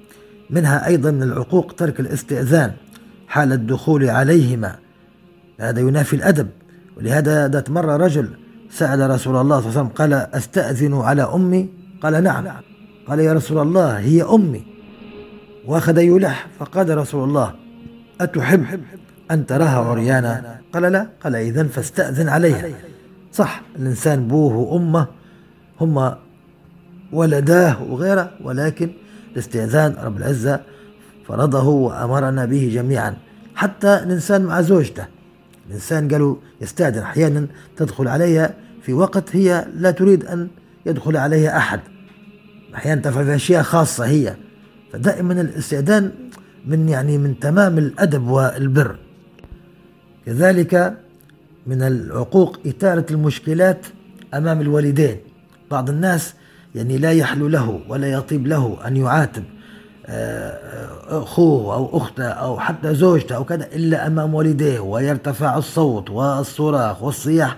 منها 0.50 0.86
أيضا 0.86 1.10
من 1.10 1.22
العقوق 1.22 1.72
ترك 1.72 2.00
الاستئذان 2.00 2.72
حال 3.28 3.52
الدخول 3.52 4.10
عليهما. 4.10 4.76
هذا 5.60 5.80
ينافي 5.80 6.16
الأدب. 6.16 6.48
ولهذا 6.96 7.48
ذات 7.48 7.70
مرة 7.70 7.96
رجل 7.96 8.30
سأل 8.70 9.10
رسول 9.10 9.36
الله 9.36 9.60
صلى 9.60 9.68
الله 9.68 9.80
عليه 9.80 9.80
وسلم 9.80 9.88
قال 9.88 10.12
أستأذن 10.12 10.94
على 10.94 11.22
أمي؟ 11.22 11.68
قال 12.02 12.22
نعم. 12.22 12.46
قال 13.08 13.20
يا 13.20 13.32
رسول 13.32 13.62
الله 13.62 13.98
هي 13.98 14.22
أمي. 14.22 14.66
وأخذ 15.66 15.98
يلح 15.98 16.46
فقال 16.58 16.98
رسول 16.98 17.28
الله 17.28 17.54
أتحب 18.20 18.80
أن 19.30 19.46
تراها 19.46 19.78
عريانا؟ 19.78 20.60
قال 20.72 20.82
لا. 20.82 21.08
قال 21.24 21.36
إذا 21.36 21.64
فاستأذن 21.64 22.28
عليها. 22.28 22.68
صح 23.32 23.62
الإنسان 23.76 24.28
بوه 24.28 24.56
وأمه 24.56 25.06
هما 25.80 26.18
ولداه 27.12 27.82
وغيره 27.82 28.30
ولكن 28.44 28.90
الاستئذان 29.32 29.96
رب 30.02 30.16
العزة 30.16 30.60
فرضه 31.28 31.68
وأمرنا 31.68 32.44
به 32.44 32.70
جميعا. 32.74 33.16
حتى 33.54 33.94
الإنسان 33.94 34.44
مع 34.44 34.60
زوجته. 34.60 35.06
الإنسان 35.68 36.08
قالوا 36.08 36.36
يستأذن 36.60 37.02
أحيانا 37.02 37.46
تدخل 37.76 38.08
عليها 38.08 38.54
في 38.82 38.92
وقت 38.92 39.36
هي 39.36 39.66
لا 39.74 39.90
تريد 39.90 40.24
أن 40.24 40.48
يدخل 40.86 41.16
عليها 41.16 41.56
أحد. 41.56 41.80
أحيانا 42.74 43.00
تفعل 43.00 43.30
أشياء 43.30 43.62
خاصة 43.62 44.06
هي. 44.06 44.36
فدائما 44.92 45.40
الاستئذان 45.40 46.10
من 46.68 46.88
يعني 46.88 47.18
من 47.18 47.38
تمام 47.38 47.78
الأدب 47.78 48.28
والبر. 48.28 48.96
كذلك 50.26 50.98
من 51.66 51.82
العقوق 51.82 52.58
إثارة 52.66 53.06
المشكلات 53.10 53.86
أمام 54.34 54.60
الوالدين. 54.60 55.16
بعض 55.70 55.90
الناس 55.90 56.34
يعني 56.74 56.98
لا 56.98 57.12
يحلو 57.12 57.48
له 57.48 57.80
ولا 57.88 58.12
يطيب 58.12 58.46
له 58.46 58.78
أن 58.86 58.96
يعاتب 58.96 59.44
آه، 60.06 61.22
أخوه 61.22 61.74
أو 61.74 61.96
أخته 61.96 62.24
أو 62.24 62.60
حتى 62.60 62.94
زوجته 62.94 63.36
أو 63.36 63.44
كذا 63.44 63.66
إلا 63.66 64.06
أمام 64.06 64.34
والديه 64.34 64.80
ويرتفع 64.80 65.58
الصوت 65.58 66.10
والصراخ 66.10 67.02
والصياح. 67.02 67.56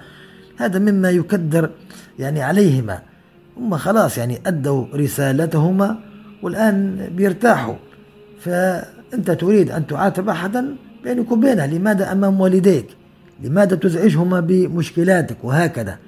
هذا 0.56 0.78
مما 0.78 1.10
يكدر 1.10 1.70
يعني 2.18 2.42
عليهما. 2.42 2.98
هم 3.56 3.76
خلاص 3.76 4.18
يعني 4.18 4.40
أدوا 4.46 4.86
رسالتهما 4.94 5.96
والآن 6.42 7.08
بيرتاحوا. 7.16 7.74
فأنت 9.12 9.30
تريد 9.30 9.70
أن 9.70 9.86
تعاتب 9.86 10.28
أحدا 10.28 10.76
بينك 11.04 11.32
وبينه 11.32 11.66
لماذا 11.66 12.12
أمام 12.12 12.40
والديك؟ 12.40 12.86
لماذا 13.44 13.76
تزعجهما 13.76 14.40
بمشكلاتك 14.40 15.36
وهكذا؟ 15.42 15.98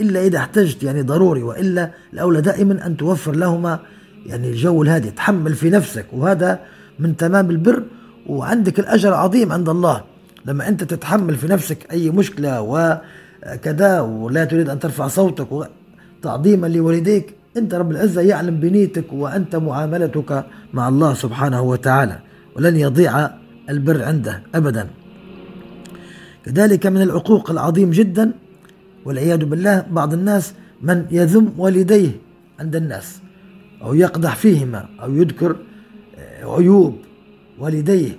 إلا 0.00 0.20
إذا 0.20 0.38
احتجت 0.38 0.82
يعني 0.82 1.02
ضروري 1.02 1.42
وإلا 1.42 1.90
الأولى 2.12 2.40
دائما 2.40 2.86
أن 2.86 2.96
توفر 2.96 3.32
لهما 3.32 3.78
يعني 4.26 4.50
الجو 4.50 4.82
الهادي. 4.82 5.10
تحمل 5.10 5.54
في 5.54 5.70
نفسك 5.70 6.06
وهذا 6.12 6.60
من 6.98 7.16
تمام 7.16 7.50
البر 7.50 7.82
وعندك 8.26 8.80
الأجر 8.80 9.14
عظيم 9.14 9.52
عند 9.52 9.68
الله. 9.68 10.02
لما 10.46 10.68
أنت 10.68 10.84
تتحمل 10.84 11.36
في 11.36 11.48
نفسك 11.48 11.92
أي 11.92 12.10
مشكلة 12.10 12.60
وكذا 12.62 14.00
ولا 14.00 14.44
تريد 14.44 14.68
أن 14.68 14.78
ترفع 14.78 15.08
صوتك 15.08 15.70
تعظيما 16.22 16.66
لوالديك 16.66 17.34
أنت 17.56 17.74
رب 17.74 17.90
العزة 17.90 18.20
يعلم 18.20 18.60
بنيتك 18.60 19.12
وأنت 19.12 19.56
معاملتك 19.56 20.44
مع 20.72 20.88
الله 20.88 21.14
سبحانه 21.14 21.62
وتعالى. 21.62 22.18
ولن 22.56 22.76
يضيع 22.76 23.30
البر 23.70 24.04
عنده 24.04 24.42
أبدا. 24.54 24.86
كذلك 26.44 26.86
من 26.86 27.02
العقوق 27.02 27.50
العظيم 27.50 27.90
جدا 27.90 28.32
والعياذ 29.04 29.44
بالله 29.44 29.86
بعض 29.90 30.12
الناس 30.12 30.54
من 30.82 31.06
يذم 31.10 31.52
والديه 31.58 32.10
عند 32.60 32.76
الناس 32.76 33.18
أو 33.82 33.94
يقدح 33.94 34.36
فيهما 34.36 34.88
أو 35.02 35.14
يذكر 35.14 35.56
آه، 36.18 36.56
عيوب 36.56 36.96
والديه 37.58 38.18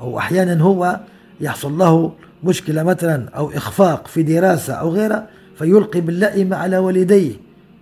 أو 0.00 0.18
أحيانا 0.18 0.62
هو 0.62 1.00
يحصل 1.40 1.78
له 1.78 2.12
مشكلة 2.44 2.82
مثلا 2.82 3.28
أو 3.28 3.50
إخفاق 3.50 4.06
في 4.06 4.22
دراسة 4.22 4.72
أو 4.74 4.90
غيرها 4.90 5.28
فيلقي 5.58 6.00
باللئم 6.00 6.54
على 6.54 6.78
والديه 6.78 7.32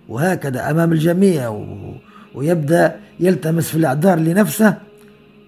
وهكذا 0.09 0.71
أمام 0.71 0.91
الجميع 0.91 1.65
ويبدأ 2.35 2.95
يلتمس 3.19 3.69
في 3.69 3.75
الأعذار 3.75 4.19
لنفسه. 4.19 4.77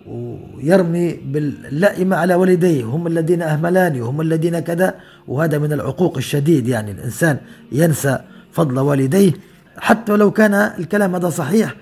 ويرمي 0.07 1.13
باللائمة 1.13 2.15
على 2.15 2.35
والديه 2.35 2.83
هم 2.83 3.07
الذين 3.07 3.41
أهملاني 3.41 4.01
وهم 4.01 4.21
الذين 4.21 4.59
كذا 4.59 4.95
وهذا 5.27 5.57
من 5.57 5.73
العقوق 5.73 6.17
الشديد 6.17 6.67
يعني 6.67 6.91
الإنسان 6.91 7.37
ينسى 7.71 8.19
فضل 8.51 8.79
والديه. 8.79 9.31
حتى 9.77 10.15
لو 10.15 10.31
كان 10.31 10.53
الكلام 10.53 11.15
هذا 11.15 11.29
صحيح 11.29 11.75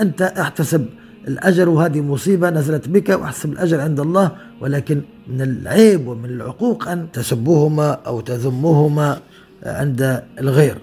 أنت 0.00 0.22
احتسب 0.22 0.86
الأجر 1.28 1.68
وهذه 1.68 2.00
مصيبة 2.00 2.50
نزلت 2.50 2.88
بك 2.88 3.08
واحسب 3.08 3.52
الأجر 3.52 3.80
عند 3.80 4.00
الله 4.00 4.30
ولكن 4.60 5.02
من 5.28 5.42
العيب 5.42 6.08
ومن 6.08 6.24
العقوق 6.24 6.88
أن 6.88 7.12
تسبوهما 7.12 7.90
أو 7.92 8.20
تذموهما 8.20 9.18
عند 9.66 10.22
الغير. 10.40 10.78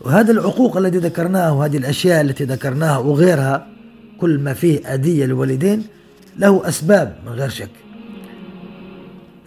وهذا 0.00 0.32
العقوق 0.32 0.76
الذي 0.76 0.98
ذكرناه 0.98 1.58
وهذه 1.58 1.76
الأشياء 1.76 2.20
التي 2.20 2.44
ذكرناها 2.44 2.98
وغيرها 2.98 3.73
كل 4.20 4.38
ما 4.38 4.54
فيه 4.54 4.86
أذية 4.94 5.26
للوالدين 5.26 5.82
له 6.38 6.68
أسباب 6.68 7.16
من 7.26 7.32
غير 7.32 7.48
شك. 7.48 7.70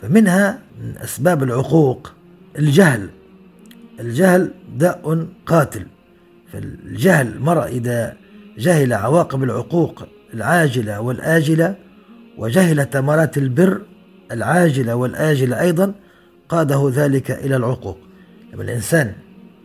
فمنها 0.02 0.60
من 0.82 0.98
أسباب 0.98 1.44
العقوق 1.44 2.12
الجهل. 2.60 3.10
الجهل 4.00 4.52
داء 4.78 5.28
قاتل. 5.46 5.86
فالجهل 6.54 7.28
المرء 7.28 7.66
إذا 7.66 8.18
جهل 8.58 8.94
عواقب 8.94 9.44
العقوق 9.44 10.08
العاجلة 10.34 11.02
والآجلة 11.02 11.76
وجهل 12.38 12.86
ثمرات 12.92 13.38
البر 13.38 13.82
العاجلة 14.32 14.96
والآجلة 14.96 15.62
أيضا 15.62 15.94
قاده 16.50 16.92
ذلك 16.94 17.32
إلى 17.32 17.56
العقوق. 17.56 17.98
لما 18.54 18.64
الإنسان 18.64 19.14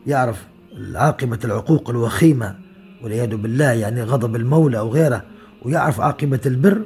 يعرف 0.07 0.47
عاقبة 0.95 1.39
العقوق 1.45 1.91
الوخيمة 1.91 2.62
والعياذ 3.03 3.37
بالله 3.37 3.73
يعني 3.73 4.03
غضب 4.03 4.37
المولى 4.37 4.79
أو 4.79 4.89
غيره 4.89 5.23
ويعرف 5.63 6.01
عاقبة 6.01 6.41
البر 6.47 6.83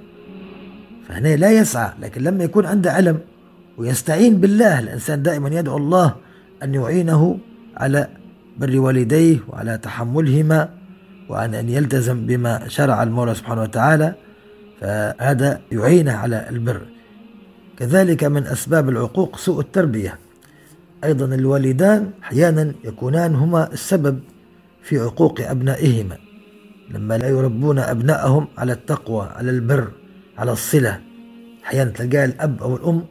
فهنا 1.08 1.36
لا 1.36 1.50
يسعى 1.50 1.90
لكن 2.02 2.22
لما 2.22 2.44
يكون 2.44 2.66
عنده 2.66 2.92
علم 2.92 3.18
ويستعين 3.78 4.40
بالله 4.40 4.78
الإنسان 4.78 5.22
دائما 5.22 5.48
يدعو 5.48 5.76
الله 5.76 6.14
أن 6.62 6.74
يعينه 6.74 7.38
على 7.76 8.08
بر 8.58 8.80
والديه 8.80 9.38
وعلى 9.48 9.78
تحملهما 9.78 10.68
وعن 11.28 11.54
أن 11.54 11.68
يلتزم 11.68 12.26
بما 12.26 12.68
شرع 12.68 13.02
المولى 13.02 13.34
سبحانه 13.34 13.62
وتعالى 13.62 14.14
فهذا 14.80 15.60
يعينه 15.72 16.12
على 16.12 16.46
البر. 16.50 16.80
كذلك 17.76 18.24
من 18.24 18.42
أسباب 18.46 18.88
العقوق 18.88 19.36
سوء 19.36 19.60
التربية. 19.60 20.18
أيضا 21.04 21.34
الوالدان 21.34 22.10
أحيانا 22.22 22.74
يكونان 22.84 23.34
هما 23.34 23.72
السبب 23.72 24.20
في 24.86 24.98
عقوق 24.98 25.40
أبنائهما 25.40 26.18
لما 26.90 27.18
لا 27.18 27.28
يربون 27.28 27.78
أبنائهم 27.78 28.48
على 28.58 28.72
التقوى 28.72 29.28
على 29.36 29.50
البر 29.50 29.88
على 30.38 30.52
الصلة. 30.52 31.00
أحيانا 31.64 31.90
تلقى 31.90 32.24
الأب 32.24 32.62
أو 32.62 32.76
الأم 32.76 33.04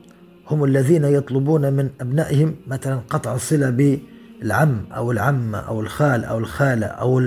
هم 0.47 0.63
الذين 0.63 1.05
يطلبون 1.05 1.73
من 1.73 1.89
أبنائهم 2.01 2.55
مثلا 2.67 3.01
قطع 3.09 3.35
الصلة 3.35 3.69
بالعم 3.69 4.85
أو 4.95 5.11
العمة 5.11 5.57
أو 5.57 5.81
الخال 5.81 6.25
أو 6.25 6.38
الخالة 6.38 6.88
أو 6.88 7.19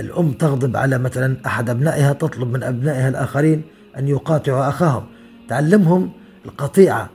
الأم 0.00 0.32
تغضب 0.32 0.76
على 0.76 0.98
مثلا 0.98 1.36
أحد 1.46 1.70
أبنائها 1.70 2.12
تطلب 2.12 2.52
من 2.52 2.62
أبنائها 2.62 3.08
الآخرين 3.08 3.62
أن 3.98 4.08
يقاطعوا 4.08 4.68
أخاهم. 4.68 5.04
تعلمهم 5.48 6.12
القطيعة. 6.44 7.10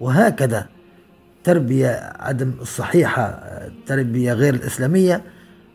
وهكذا 0.00 0.66
تربية 1.44 2.12
عدم 2.18 2.52
الصحيحة 2.60 3.42
تربية 3.86 4.32
غير 4.32 4.54
الإسلامية 4.54 5.22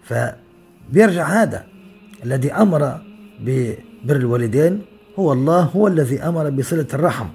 فبيرجع 0.03 1.27
هذا 1.27 1.65
الذي 2.25 2.51
أمر 2.53 3.01
ببر 3.39 4.15
الوالدين. 4.15 4.81
هو 5.19 5.33
الله 5.33 5.61
هو 5.61 5.87
الذي 5.87 6.21
أمر 6.21 6.49
بصلة 6.49 6.87
الرحم. 6.93 7.27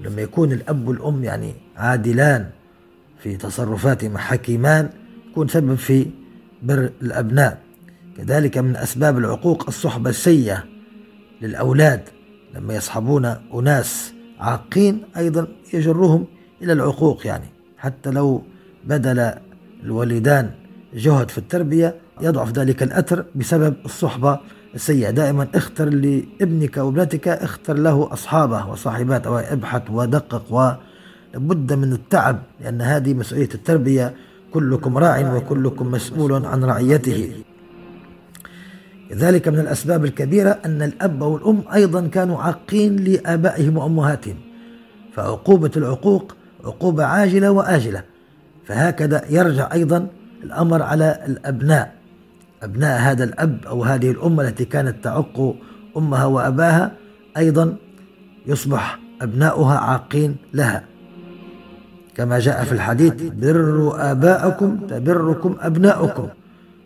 لما 0.00 0.22
يكون 0.22 0.52
الأب 0.52 0.88
والأم 0.88 1.24
يعني 1.24 1.54
عادلان 1.76 2.50
في 3.22 3.36
تصرفاتهما 3.36 4.18
حكيمان 4.18 4.90
يكون 5.30 5.48
سبب 5.48 5.74
في 5.74 6.06
بر 6.62 6.90
الأبناء. 7.02 7.58
كذلك 8.16 8.58
من 8.58 8.76
أسباب 8.76 9.18
العقوق 9.18 9.64
الصحبة 9.68 10.10
السيئة 10.10 10.64
للأولاد. 11.42 12.02
لما 12.54 12.74
يصحبون 12.74 13.24
أناس 13.54 14.12
عاقين 14.38 15.02
أيضا 15.16 15.48
يجرهم 15.74 16.26
إلى 16.62 16.72
العقوق 16.72 17.26
يعني. 17.26 17.46
حتى 17.78 18.10
لو 18.10 18.42
بذل 18.84 19.32
الوالدان 19.82 20.50
جهد 20.94 21.28
في 21.28 21.38
التربية 21.38 21.94
يضعف 22.20 22.52
ذلك 22.52 22.82
الأثر 22.82 23.24
بسبب 23.34 23.74
الصحبة 23.84 24.38
السيئة. 24.74 25.10
دائما 25.10 25.48
اختر 25.54 25.88
لابنك 25.88 26.76
وابنتك 26.76 27.28
اختر 27.28 27.76
له 27.76 28.12
أصحابه 28.12 28.66
وصاحباته 28.66 29.30
وابحث 29.30 29.82
ودقق 29.90 30.52
ولابد 30.52 31.72
من 31.72 31.92
التعب 31.92 32.42
لأن 32.60 32.82
هذه 32.82 33.14
مسؤولية 33.14 33.48
التربية. 33.54 34.14
كلكم 34.52 34.98
راع 34.98 35.34
وكلكم 35.34 35.90
مسؤول 35.90 36.46
عن 36.46 36.64
رعيته. 36.64 37.32
ذلك 39.12 39.48
من 39.48 39.58
الأسباب 39.58 40.04
الكبيرة 40.04 40.58
أن 40.64 40.82
الأب 40.82 41.22
والأم 41.22 41.62
أيضا 41.74 42.06
كانوا 42.06 42.42
عاقين 42.42 42.96
لآبائهم 42.96 43.76
وأمهاتهم. 43.76 44.36
فعقوبة 45.14 45.70
العقوق 45.76 46.36
عقوبة 46.64 47.04
عاجلة 47.04 47.50
وآجلة. 47.50 48.02
فهكذا 48.66 49.24
يرجع 49.30 49.72
أيضا 49.72 50.06
الأمر 50.42 50.82
على 50.82 51.24
الأبناء. 51.26 51.94
أبناء 52.62 53.00
هذا 53.00 53.24
الأب 53.24 53.58
أو 53.66 53.84
هذه 53.84 54.10
الأم 54.10 54.40
التي 54.40 54.64
كانت 54.64 55.04
تعق 55.04 55.54
أمها 55.96 56.24
وأباها 56.24 56.92
أيضا 57.36 57.76
يصبح 58.46 58.98
أبناؤها 59.22 59.78
عاقين 59.78 60.36
لها. 60.54 60.84
كما 62.14 62.38
جاء 62.38 62.64
في 62.64 62.72
الحديث 62.72 63.22
بروا 63.22 64.10
آباءكم 64.10 64.76
تبركم 64.76 65.56
أبناؤكم 65.60 66.28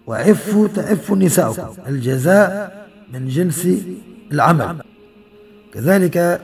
وعفوا 0.06 0.68
تعف 0.68 1.12
نساؤكم. 1.12 1.82
الجزاء 1.88 2.86
من 3.12 3.28
جنس 3.28 3.68
العمل. 4.32 4.76
كذلك 5.74 6.40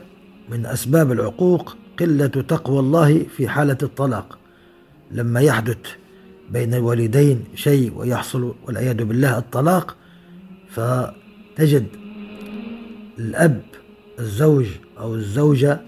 من 0.50 0.66
أسباب 0.66 1.12
العقوق 1.12 1.76
قلة 2.00 2.26
تقوى 2.26 2.80
الله 2.80 3.26
في 3.36 3.48
حالة 3.48 3.78
الطلاق. 3.82 4.38
لما 5.10 5.40
يحدث 5.40 5.76
بين 6.50 6.74
الوالدين 6.74 7.44
شيء 7.54 7.92
ويحصل 7.96 8.54
والعياذ 8.66 9.04
بالله 9.04 9.38
الطلاق 9.38 9.96
فتجد 10.70 11.86
الأب 13.18 13.62
الزوج 14.18 14.66
أو 14.98 15.14
الزوجة 15.14 15.80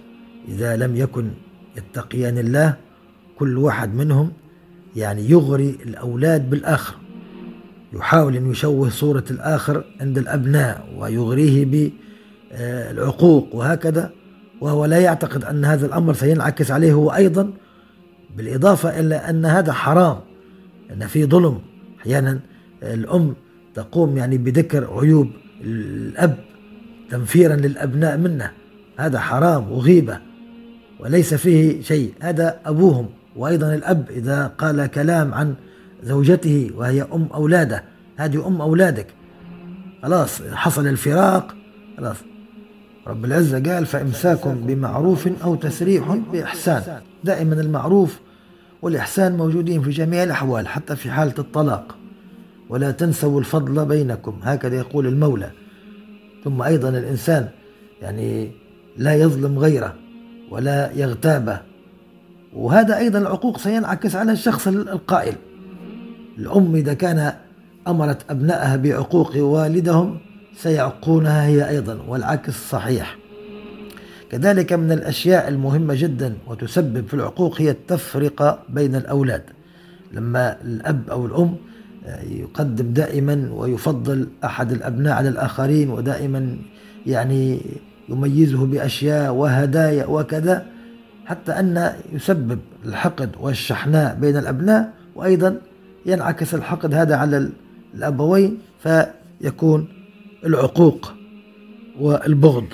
إذا 0.48 0.76
لم 0.76 0.96
يكن 0.96 1.30
يتقيان 1.76 2.38
الله 2.38 2.76
كل 3.38 3.58
واحد 3.58 3.94
منهم 3.94 4.32
يعني 4.96 5.30
يغري 5.30 5.78
الأولاد 5.86 6.50
بالآخر. 6.50 6.94
يحاول 7.92 8.36
أن 8.36 8.50
يشوه 8.50 8.88
صورة 8.88 9.24
الآخر 9.30 9.84
عند 10.00 10.18
الأبناء 10.18 10.88
ويغريه 10.98 11.90
بالعقوق 12.50 13.54
وهكذا 13.54 14.12
وهو 14.60 14.84
لا 14.84 14.98
يعتقد 14.98 15.44
أن 15.44 15.64
هذا 15.64 15.86
الأمر 15.86 16.14
سينعكس 16.14 16.70
عليه 16.70 16.92
هو 16.92 17.10
أيضا 17.10 17.52
بالإضافة 18.36 19.00
إلى 19.00 19.14
أن 19.14 19.44
هذا 19.44 19.72
حرام. 19.72 20.31
أن 20.92 21.06
في 21.06 21.26
ظلم. 21.26 21.58
أحيانا 22.00 22.40
الأم 22.82 23.34
تقوم 23.74 24.16
يعني 24.16 24.38
بذكر 24.38 24.98
عيوب 24.98 25.30
الأب 25.64 26.38
تنفيرا 27.10 27.56
للأبناء 27.56 28.16
منه. 28.16 28.50
هذا 28.96 29.18
حرام 29.18 29.72
وغيبة 29.72 30.18
وليس 31.00 31.34
فيه 31.34 31.82
شيء. 31.82 32.12
هذا 32.20 32.60
أبوهم 32.66 33.08
وأيضا 33.36 33.74
الأب 33.74 34.10
إذا 34.10 34.46
قال 34.46 34.86
كلام 34.86 35.34
عن 35.34 35.54
زوجته 36.02 36.70
وهي 36.76 37.02
أم 37.02 37.28
أولاده. 37.34 37.84
هذه 38.16 38.46
أم 38.46 38.60
أولادك. 38.60 39.06
خلاص 40.02 40.42
حصل 40.42 40.86
الفراق. 40.86 41.54
خلاص. 41.96 42.16
رب 43.06 43.24
العزة 43.24 43.72
قال 43.72 43.86
فإمساكم 43.86 44.54
بمعروف 44.66 45.28
أو 45.44 45.54
تسريح 45.54 46.14
بإحسان. 46.32 47.00
دائما 47.24 47.60
المعروف 47.60 48.20
والإحسان 48.82 49.36
موجودين 49.36 49.82
في 49.82 49.90
جميع 49.90 50.22
الأحوال 50.22 50.68
حتى 50.68 50.96
في 50.96 51.10
حالة 51.10 51.34
الطلاق. 51.38 51.96
ولا 52.68 52.90
تنسوا 52.90 53.40
الفضل 53.40 53.84
بينكم 53.86 54.38
هكذا 54.42 54.76
يقول 54.76 55.06
المولى. 55.06 55.50
ثم 56.44 56.62
أيضا 56.62 56.88
الإنسان 56.88 57.48
يعني 58.02 58.50
لا 58.96 59.14
يظلم 59.14 59.58
غيره 59.58 59.94
ولا 60.50 60.92
يغتابه. 60.92 61.60
وهذا 62.52 62.98
أيضا 62.98 63.18
العقوق 63.18 63.58
سينعكس 63.58 64.16
على 64.16 64.32
الشخص 64.32 64.68
القائل. 64.68 65.34
الأم 66.38 66.74
إذا 66.74 66.94
كان 66.94 67.32
أمرت 67.88 68.30
أبنائها 68.30 68.76
بعقوق 68.76 69.36
والدهم 69.36 70.18
سيعقونها 70.56 71.46
هي 71.46 71.68
أيضا 71.68 71.98
والعكس 72.08 72.68
صحيح. 72.70 73.21
كذلك 74.32 74.72
من 74.72 74.92
الأشياء 74.92 75.48
المهمة 75.48 75.94
جدا 75.94 76.34
وتسبب 76.46 77.06
في 77.06 77.14
العقوق 77.14 77.60
هي 77.60 77.70
التفرقة 77.70 78.58
بين 78.68 78.94
الأولاد. 78.94 79.42
لما 80.12 80.56
الأب 80.64 81.10
أو 81.10 81.26
الأم 81.26 81.56
يقدم 82.30 82.92
دائما 82.92 83.48
ويفضل 83.52 84.28
أحد 84.44 84.72
الأبناء 84.72 85.12
على 85.14 85.28
الآخرين 85.28 85.90
ودائما 85.90 86.56
يعني 87.06 87.60
يميزه 88.08 88.66
بأشياء 88.66 89.34
وهدايا 89.34 90.06
وكذا 90.06 90.66
حتى 91.26 91.52
أن 91.52 91.92
يسبب 92.12 92.58
الحقد 92.84 93.30
والشحناء 93.40 94.14
بين 94.20 94.36
الأبناء 94.36 94.92
وأيضا 95.14 95.56
ينعكس 96.06 96.54
الحقد 96.54 96.94
هذا 96.94 97.16
على 97.16 97.50
الأبوين 97.94 98.58
فيكون 98.82 99.88
العقوق 100.44 101.12
والبغض. 102.00 102.66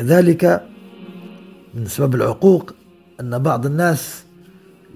كذلك 0.00 0.62
من 1.74 1.86
سبب 1.86 2.14
العقوق 2.14 2.74
أن 3.20 3.38
بعض 3.38 3.66
الناس 3.66 4.24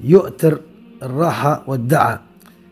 يؤثر 0.04 0.60
الراحة 1.02 1.64
والدعة 1.66 2.22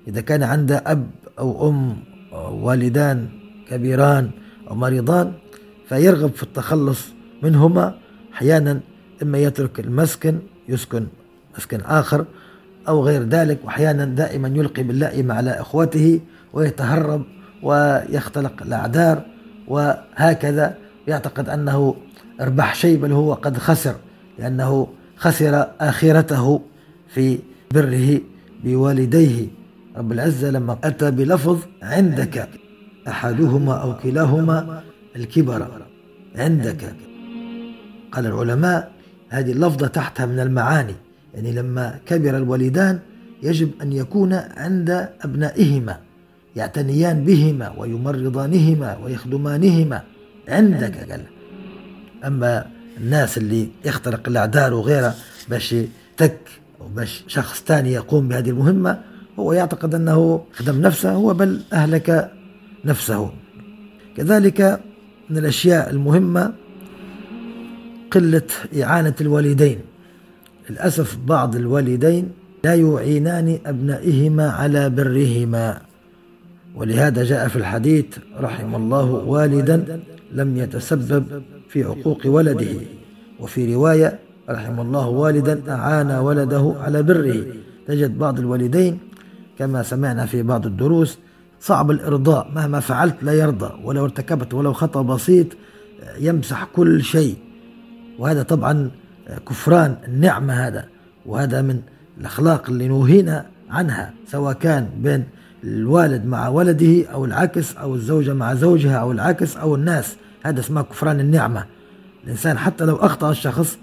إذا 0.09 0.21
كان 0.21 0.43
عنده 0.43 0.83
أب 0.87 1.11
أو 1.39 1.69
أم 1.69 1.97
أو 2.33 2.67
والدان 2.67 3.29
كبيران 3.71 4.31
أو 4.71 4.75
مريضان 4.75 5.33
فيرغب 5.89 6.33
في 6.35 6.43
التخلص 6.43 7.01
منهما. 7.43 7.95
أحيانا 8.35 8.81
إما 9.23 9.39
يترك 9.39 9.81
المسكن 9.81 10.39
يسكن 10.69 11.07
مسكن 11.59 11.81
آخر 11.81 12.25
أو 12.89 13.05
غير 13.05 13.23
ذلك. 13.23 13.59
وأحيانا 13.65 14.05
دائما 14.05 14.49
يلقي 14.49 14.83
باللائمة 14.83 15.35
على 15.35 15.51
إخوته 15.51 16.21
ويتهرب 16.53 17.23
ويختلق 17.63 18.63
الأعذار 18.63 19.23
وهكذا. 19.69 20.77
يعتقد 21.07 21.49
أنه 21.49 21.95
ربح 22.43 22.75
شيء 22.75 22.99
بل 22.99 23.13
هو 23.13 23.35
قد 23.35 23.59
خسر 23.59 23.95
لأنه 24.39 24.89
خسر 25.17 25.67
آخرته 25.81 26.61
في 27.09 27.39
بره 27.75 28.21
بوالديه. 28.65 29.47
رب 29.97 30.13
العزة 30.13 30.51
لما 30.51 30.79
أتى 30.85 31.11
بلفظ 31.11 31.59
عندك 31.83 32.49
أحدهما 33.09 33.75
أو 33.75 33.97
كلاهما 33.97 34.83
الكبر 35.17 35.69
عندك. 36.37 36.95
قال 38.13 38.27
العلماء 38.27 38.93
هذه 39.29 39.53
اللفظة 39.53 39.87
تحتها 39.87 40.27
من 40.27 40.41
المعاني 40.41 40.95
يعني 41.35 41.53
لما 41.53 41.99
كبر 42.07 42.37
الوالدان 42.37 42.99
يجب 43.43 43.71
أن 43.83 43.93
يكون 43.93 44.33
عند 44.33 45.09
أبنائهما 45.21 45.99
يعتنيان 46.57 47.25
بهما 47.25 47.73
ويمرضانهما 47.79 48.99
ويخدمانهما. 49.05 50.03
عندك 50.49 51.11
قال. 51.11 51.42
أما 52.25 52.67
الناس 53.01 53.39
اللي 53.39 53.69
يخترق 53.85 54.29
الأعذار 54.29 54.75
وغيرها 54.75 55.15
باش 55.49 55.75
تك 56.17 56.39
أو 56.81 56.89
باش 56.89 57.25
شخص 57.27 57.63
ثاني 57.67 57.93
يقوم 57.93 58.29
بهذه 58.29 58.51
المهمة 58.51 58.99
هو 59.39 59.53
يعتقد 59.53 59.95
أنه 59.95 60.45
خدم 60.53 60.81
نفسه 60.81 61.13
هو 61.13 61.35
بل 61.35 61.61
أهلك 61.73 62.31
نفسه. 62.85 63.31
كذلك 64.17 64.81
من 65.31 65.39
الأشياء 65.39 65.91
المهمة 65.91 66.53
قلة 68.11 68.43
إعانة 68.83 69.15
الوالدين. 69.21 69.79
للأسف 70.71 71.17
بعض 71.27 71.57
الوالدين 71.57 72.29
لا 72.65 72.75
يعينان 72.75 73.59
أبنائهما 73.67 74.51
على 74.51 74.91
برهما. 74.91 75.81
ولهذا 76.75 77.25
جاء 77.25 77.49
في 77.49 77.57
الحديث 77.57 78.05
رحم 78.41 78.75
الله 78.75 79.05
والدا 79.05 80.01
لم 80.33 80.57
يتسبب 80.57 81.43
في 81.73 81.85
عقوق 81.85 82.21
ولده. 82.27 82.75
وفي 83.41 83.75
رواية 83.75 84.19
رحم 84.51 84.81
الله 84.81 85.09
والدا 85.09 85.73
أعان 85.73 86.11
ولده 86.11 86.75
على 86.81 87.03
بره. 87.03 87.45
تجد 87.87 88.19
بعض 88.19 88.39
الوالدين 88.39 88.99
كما 89.59 89.83
سمعنا 89.83 90.27
في 90.27 90.43
بعض 90.43 90.67
الدروس 90.67 91.19
صعب 91.61 91.91
الإرضاء. 91.91 92.51
مهما 92.55 92.81
فعلت 92.81 93.15
لا 93.23 93.33
يرضى. 93.33 93.71
ولو 93.85 94.05
ارتكبت 94.05 94.55
ولو 94.55 94.73
خطأ 94.73 95.03
بسيط 95.03 95.47
يمسح 96.21 96.65
كل 96.65 97.03
شيء. 97.03 97.37
وهذا 98.19 98.43
طبعا 98.43 98.91
كفران 99.49 99.97
النعمة 100.09 100.53
هذا. 100.67 100.85
وهذا 101.27 101.63
من 101.63 101.81
الأخلاق 102.21 102.71
اللي 102.71 102.89
نوهينا 102.89 103.47
عنها 103.71 104.15
سواء 104.27 104.53
كان 104.53 104.89
بين 104.99 105.25
الوالد 105.65 106.27
مع 106.27 106.49
ولده 106.49 107.09
أو 107.13 107.25
العكس 107.25 107.77
أو 107.77 107.95
الزوجة 107.95 108.35
مع 108.35 108.55
زوجها 108.55 108.97
أو 108.97 109.13
العكس 109.13 109.57
أو 109.57 109.75
الناس. 109.75 110.17
هذا 110.43 110.61
اسمه 110.61 110.83
كفران 110.83 111.21
النعمة. 111.21 111.65
الإنسان 112.25 112.59
حتى 112.59 112.85
لو 112.85 112.97
أخطأ 112.97 113.31
الشخص 113.31 113.79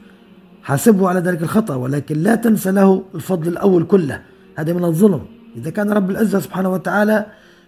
حاسبه 0.64 1.10
على 1.10 1.20
ذلك 1.20 1.42
الخطأ 1.42 1.76
ولكن 1.76 2.18
لا 2.18 2.36
تنسى 2.36 2.72
له 2.72 3.04
الفضل 3.16 3.48
الأول 3.48 3.84
كله. 3.84 4.22
هذا 4.56 4.74
من 4.74 4.84
الظلم. 4.84 5.22
إذا 5.58 5.70
كان 5.70 5.92
رب 5.92 6.10
العزة 6.10 6.40
سبحانه 6.40 6.70
وتعالى 6.70 7.26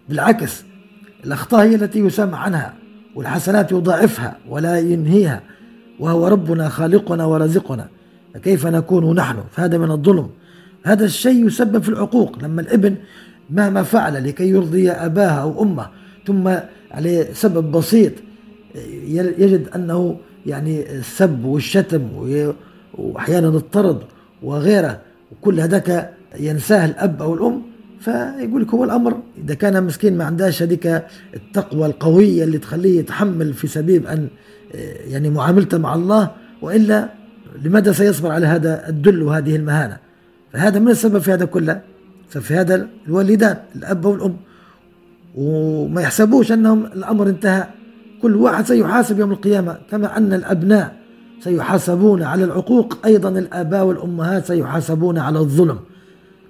بالعكس 0.09 0.63
الأخطاء 1.25 1.61
هي 1.61 1.75
التي 1.75 1.99
يسامح 1.99 2.43
عنها 2.45 2.73
والحسنات 3.15 3.71
يضاعفها 3.71 4.37
ولا 4.49 4.79
ينهيها 4.79 5.41
وهو 5.99 6.27
ربنا 6.27 6.69
خالقنا 6.69 7.25
ورازقنا 7.25 7.87
فكيف 8.33 8.67
نكون 8.67 9.15
نحن؟ 9.15 9.37
فهذا 9.51 9.77
من 9.77 9.91
الظلم. 9.91 10.29
هذا 10.83 11.05
الشيء 11.05 11.47
يسبب 11.47 11.83
في 11.83 11.89
العقوق. 11.89 12.43
لما 12.43 12.61
الإبن 12.61 12.95
مهما 13.49 13.83
فعل 13.83 14.27
لكي 14.27 14.49
يرضي 14.49 14.91
أباه 14.91 15.31
أو 15.31 15.63
أمه 15.63 15.87
ثم 16.27 16.53
عليه 16.91 17.33
سبب 17.33 17.71
بسيط 17.71 18.13
يجد 19.37 19.67
أنه 19.75 20.17
يعني 20.45 20.91
السب 20.91 21.45
والشتم 21.45 22.01
وأحيانا 22.93 23.47
الطرد 23.47 23.97
وغيره 24.43 25.01
وكل 25.31 25.59
هذاك 25.59 26.13
ينساه 26.39 26.85
الأب 26.85 27.21
أو 27.21 27.33
الأم 27.33 27.61
فيقول 27.99 28.61
لك 28.61 28.73
هو 28.73 28.83
الأمر. 28.83 29.17
إذا 29.45 29.53
كان 29.53 29.83
مسكين 29.83 30.17
ما 30.17 30.23
عندهاش 30.23 30.63
هذيك 30.63 31.03
التقوى 31.33 31.85
القوية 31.85 32.43
اللي 32.43 32.57
تخليه 32.57 32.99
يتحمل 32.99 33.53
في 33.53 33.67
سبيل 33.67 34.07
أن 34.07 34.27
يعني 35.07 35.29
معاملته 35.29 35.77
مع 35.77 35.95
الله 35.95 36.31
وإلا 36.61 37.09
لماذا 37.63 37.91
سيصبر 37.91 38.31
على 38.31 38.47
هذا 38.47 38.89
الدل 38.89 39.23
وهذه 39.23 39.55
المهانة؟ 39.55 39.97
فهذا 40.53 40.79
من 40.79 40.91
السبب 40.91 41.17
في 41.17 41.33
هذا 41.33 41.45
كله. 41.45 41.81
في 42.29 42.53
هذا 42.53 42.87
الوالدان 43.07 43.57
الأب 43.75 44.05
والأم 44.05 44.37
وما 45.35 46.01
يحسبوش 46.01 46.51
أنهم 46.51 46.85
الأمر 46.85 47.29
انتهى. 47.29 47.67
كل 48.21 48.35
واحد 48.35 48.65
سيحاسب 48.65 49.19
يوم 49.19 49.31
القيامة 49.31 49.77
كما 49.91 50.17
أن 50.17 50.33
الأبناء 50.33 50.95
سيحاسبون 51.39 52.23
على 52.23 52.43
العقوق 52.43 52.97
أيضا 53.05 53.29
الآباء 53.29 53.85
والأمهات 53.85 54.45
سيحاسبون 54.45 55.17
على 55.17 55.39
الظلم. 55.39 55.79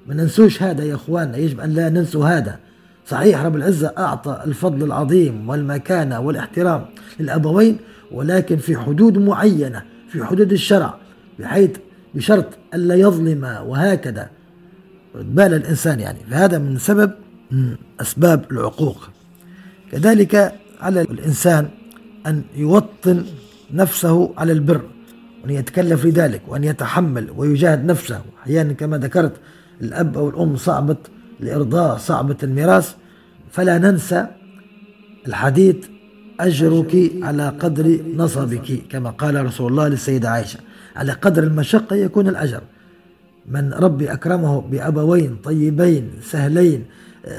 ما 0.08 0.14
ننسوش 0.14 0.64
هذا 0.64 0.84
يا 0.84 0.96
إخواننا 0.96 1.38
يجب 1.38 1.60
أن 1.60 1.70
لا 1.70 1.90
ننسوا 1.90 2.26
هذا. 2.26 2.60
صحيح 3.06 3.46
رب 3.46 3.56
العزة 3.56 3.94
أعطى 3.98 4.42
الفضل 4.46 4.84
العظيم 4.84 5.50
والمكانة 5.50 6.20
والاحترام 6.20 6.86
للأبوين 7.20 7.78
ولكن 8.12 8.58
في 8.58 8.78
حدود 8.78 9.18
معينة 9.18 9.84
في 10.10 10.24
حدود 10.24 10.52
الشرع 10.52 10.98
بحيث 11.40 11.72
بشرط 12.16 12.46
ألا 12.74 12.96
يظلم 12.96 13.44
وهكذا. 13.66 14.30
بال 15.16 15.54
الإنسان 15.54 16.00
يعني 16.00 16.20
فهذا 16.32 16.58
من 16.58 16.78
سبب 16.78 17.12
أسباب 18.02 18.46
العقوق. 18.52 19.10
كذلك 19.92 20.54
على 20.82 21.02
الإنسان 21.02 21.70
أن 22.28 22.44
يوطن 22.56 23.26
نفسه 23.74 24.34
على 24.38 24.52
البر 24.52 24.82
وأن 25.44 25.50
يتكلف 25.50 26.06
لذلك 26.06 26.42
وأن 26.48 26.64
يتحمل 26.64 27.32
ويجاهد 27.36 27.86
نفسه. 27.86 28.22
أحيانا 28.44 28.74
كما 28.74 28.98
ذكرت 28.98 29.34
الأب 29.82 30.18
أو 30.18 30.30
الأم 30.30 30.56
صعبة 30.56 30.98
الإرضاء 31.42 31.98
صعبة 31.98 32.38
الميراث. 32.44 32.96
فلا 33.52 33.78
ننسى 33.78 34.28
الحديث 35.28 35.76
أجرك 36.40 37.12
على 37.22 37.50
قدر 37.50 38.00
نصبك 38.16 38.82
كما 38.90 39.10
قال 39.10 39.46
رسول 39.46 39.72
الله 39.72 39.88
للسيدة 39.88 40.30
عائشة. 40.30 40.60
على 40.96 41.12
قدر 41.12 41.44
المشقة 41.44 41.96
يكون 41.96 42.28
الأجر. 42.28 42.62
من 43.48 43.74
ربي 43.74 44.14
أكرمه 44.14 44.62
بأبوين 44.62 45.36
طيبين 45.44 46.10
سهلين 46.22 46.86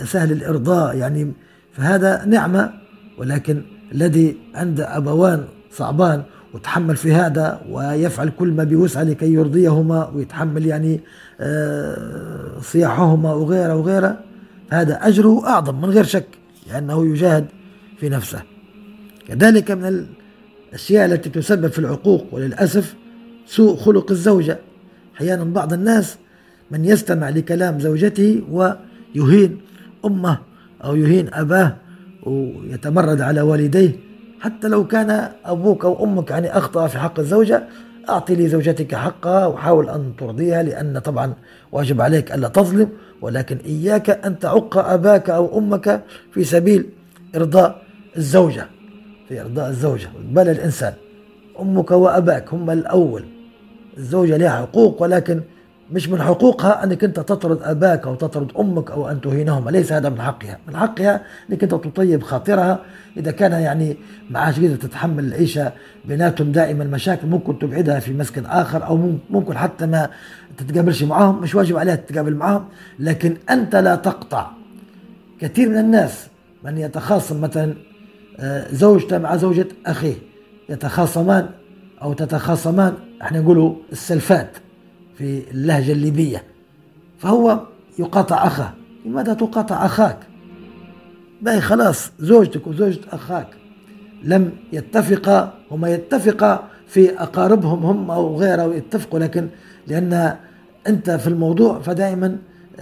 سهل 0.04 0.32
الإرضاء 0.32 0.96
يعني 0.96 1.32
فهذا 1.72 2.24
نعمة 2.24 2.81
ولكن 3.18 3.62
الذي 3.92 4.36
عند 4.54 4.80
أبوان 4.80 5.44
صعبان 5.70 6.22
وتحمل 6.54 6.96
في 6.96 7.12
هذا 7.12 7.60
ويفعل 7.70 8.32
كل 8.38 8.48
ما 8.48 8.64
بوسعه 8.64 9.02
لكي 9.02 9.32
يرضيهما 9.32 10.08
ويتحمل 10.08 10.66
يعني 10.66 11.00
آه، 11.40 12.60
صياحهما 12.60 13.32
وغيره 13.32 13.76
وغيره 13.76 14.18
هذا 14.70 14.94
أجره 14.94 15.46
أعظم 15.46 15.80
من 15.80 15.90
غير 15.90 16.04
شك 16.04 16.26
لأنه 16.72 17.06
يجاهد 17.06 17.46
في 17.98 18.08
نفسه. 18.08 18.42
كذلك 19.28 19.70
من 19.70 20.06
الأشياء 20.70 21.06
التي 21.06 21.30
تسبب 21.30 21.66
في 21.66 21.78
العقوق 21.78 22.26
وللأسف 22.32 22.94
سوء 23.46 23.76
خلق 23.76 24.10
الزوجة. 24.10 24.58
أحيانا 25.16 25.44
بعض 25.44 25.72
الناس 25.72 26.16
من 26.70 26.84
يستمع 26.84 27.28
لكلام 27.28 27.80
زوجته 27.80 28.42
ويهين 28.50 29.60
أمه 30.04 30.38
أو 30.84 30.96
يهين 30.96 31.34
أباه 31.34 31.76
ويتمرد 32.22 33.20
على 33.20 33.40
والديه. 33.40 33.96
حتى 34.40 34.68
لو 34.68 34.86
كان 34.86 35.28
أبوك 35.44 35.84
أو 35.84 36.04
أمك 36.04 36.30
يعني 36.30 36.58
أخطأ 36.58 36.86
في 36.86 36.98
حق 36.98 37.18
الزوجة 37.18 37.62
أعطي 38.08 38.34
لزوجتك 38.34 38.94
حقها 38.94 39.46
وحاول 39.46 39.88
أن 39.88 40.12
ترضيها 40.18 40.62
لأن 40.62 40.98
طبعا 40.98 41.34
واجب 41.72 42.00
عليك 42.00 42.32
ألا 42.32 42.48
تظلم. 42.48 42.88
ولكن 43.20 43.56
إياك 43.64 44.10
أن 44.10 44.38
تعق 44.38 44.78
أباك 44.78 45.30
أو 45.30 45.58
أمك 45.58 46.02
في 46.32 46.44
سبيل 46.44 46.88
إرضاء 47.36 47.82
الزوجة. 48.16 48.66
في 49.28 49.40
إرضاء 49.40 49.68
الزوجة. 49.68 50.08
بل 50.30 50.48
الإنسان. 50.48 50.92
أمك 51.60 51.90
وأباك 51.90 52.54
هم 52.54 52.70
الأول. 52.70 53.24
الزوجة 53.98 54.36
لها 54.36 54.50
حقوق 54.60 55.02
ولكن 55.02 55.40
مش 55.92 56.08
من 56.08 56.22
حقوقها 56.22 56.84
أنك 56.84 57.04
أنت 57.04 57.20
تطرد 57.20 57.62
أباك 57.62 58.06
أو 58.06 58.14
تطرد 58.14 58.52
أمك 58.58 58.90
أو 58.90 59.08
أن 59.08 59.20
تهينهما 59.20 59.70
ليس 59.70 59.92
هذا 59.92 60.08
من 60.08 60.20
حقها. 60.20 60.58
من 60.68 60.76
حقها 60.76 61.22
أنك 61.50 61.62
أنت 61.62 61.74
تطيب 61.74 62.22
خاطرها. 62.22 62.80
إذا 63.16 63.30
كان 63.30 63.52
يعني 63.52 63.96
معاش 64.30 64.58
قدر 64.58 64.76
تتحمل 64.76 65.24
العيشة 65.24 65.72
بيناتهم 66.04 66.52
دائما 66.52 66.84
مشاكل 66.84 67.26
ممكن 67.26 67.58
تبعدها 67.58 68.00
في 68.00 68.12
مسكن 68.12 68.46
آخر 68.46 68.86
أو 68.86 69.12
ممكن 69.30 69.58
حتى 69.58 69.86
ما 69.86 70.10
تتقابلش 70.58 71.02
معهم 71.02 71.40
مش 71.40 71.54
واجب 71.54 71.76
عليها 71.76 71.94
تتقابل 71.94 72.34
معهم 72.34 72.64
لكن 72.98 73.36
أنت 73.50 73.76
لا 73.76 73.94
تقطع. 73.94 74.46
كثير 75.40 75.68
من 75.68 75.78
الناس 75.78 76.26
من 76.64 76.78
يتخاصم 76.78 77.40
مثلا 77.40 77.74
آه، 78.40 78.66
زوجته 78.72 79.18
مع 79.18 79.36
زوجة 79.36 79.66
أخيه 79.86 80.14
يتخاصمان 80.68 81.48
أو 82.02 82.12
تتخاصمان 82.12 82.94
إحنا 83.22 83.40
نقولوا 83.40 83.74
السلفات. 83.92 84.56
في 85.22 85.42
اللهجة 85.50 85.92
الليبية 85.92 86.42
فهو 87.18 87.60
يقاطع 87.98 88.46
أخاه. 88.46 88.72
لماذا 89.06 89.34
تقاطع 89.34 89.86
أخاك؟ 89.86 90.18
باي 91.42 91.60
خلاص 91.60 92.12
زوجتك 92.18 92.66
وزوجة 92.66 93.00
أخاك 93.12 93.46
لم 94.24 94.52
يتفقا 94.72 95.52
وما 95.70 95.88
يتفقا 95.88 96.68
في 96.88 97.22
أقاربهم 97.22 97.86
هم 97.86 98.10
أو 98.10 98.36
غيره 98.36 98.74
يتفقوا 98.74 99.18
لكن 99.18 99.48
لأن 99.86 100.36
أنت 100.86 101.10
في 101.10 101.26
الموضوع 101.26 101.80
فدائما 101.80 102.36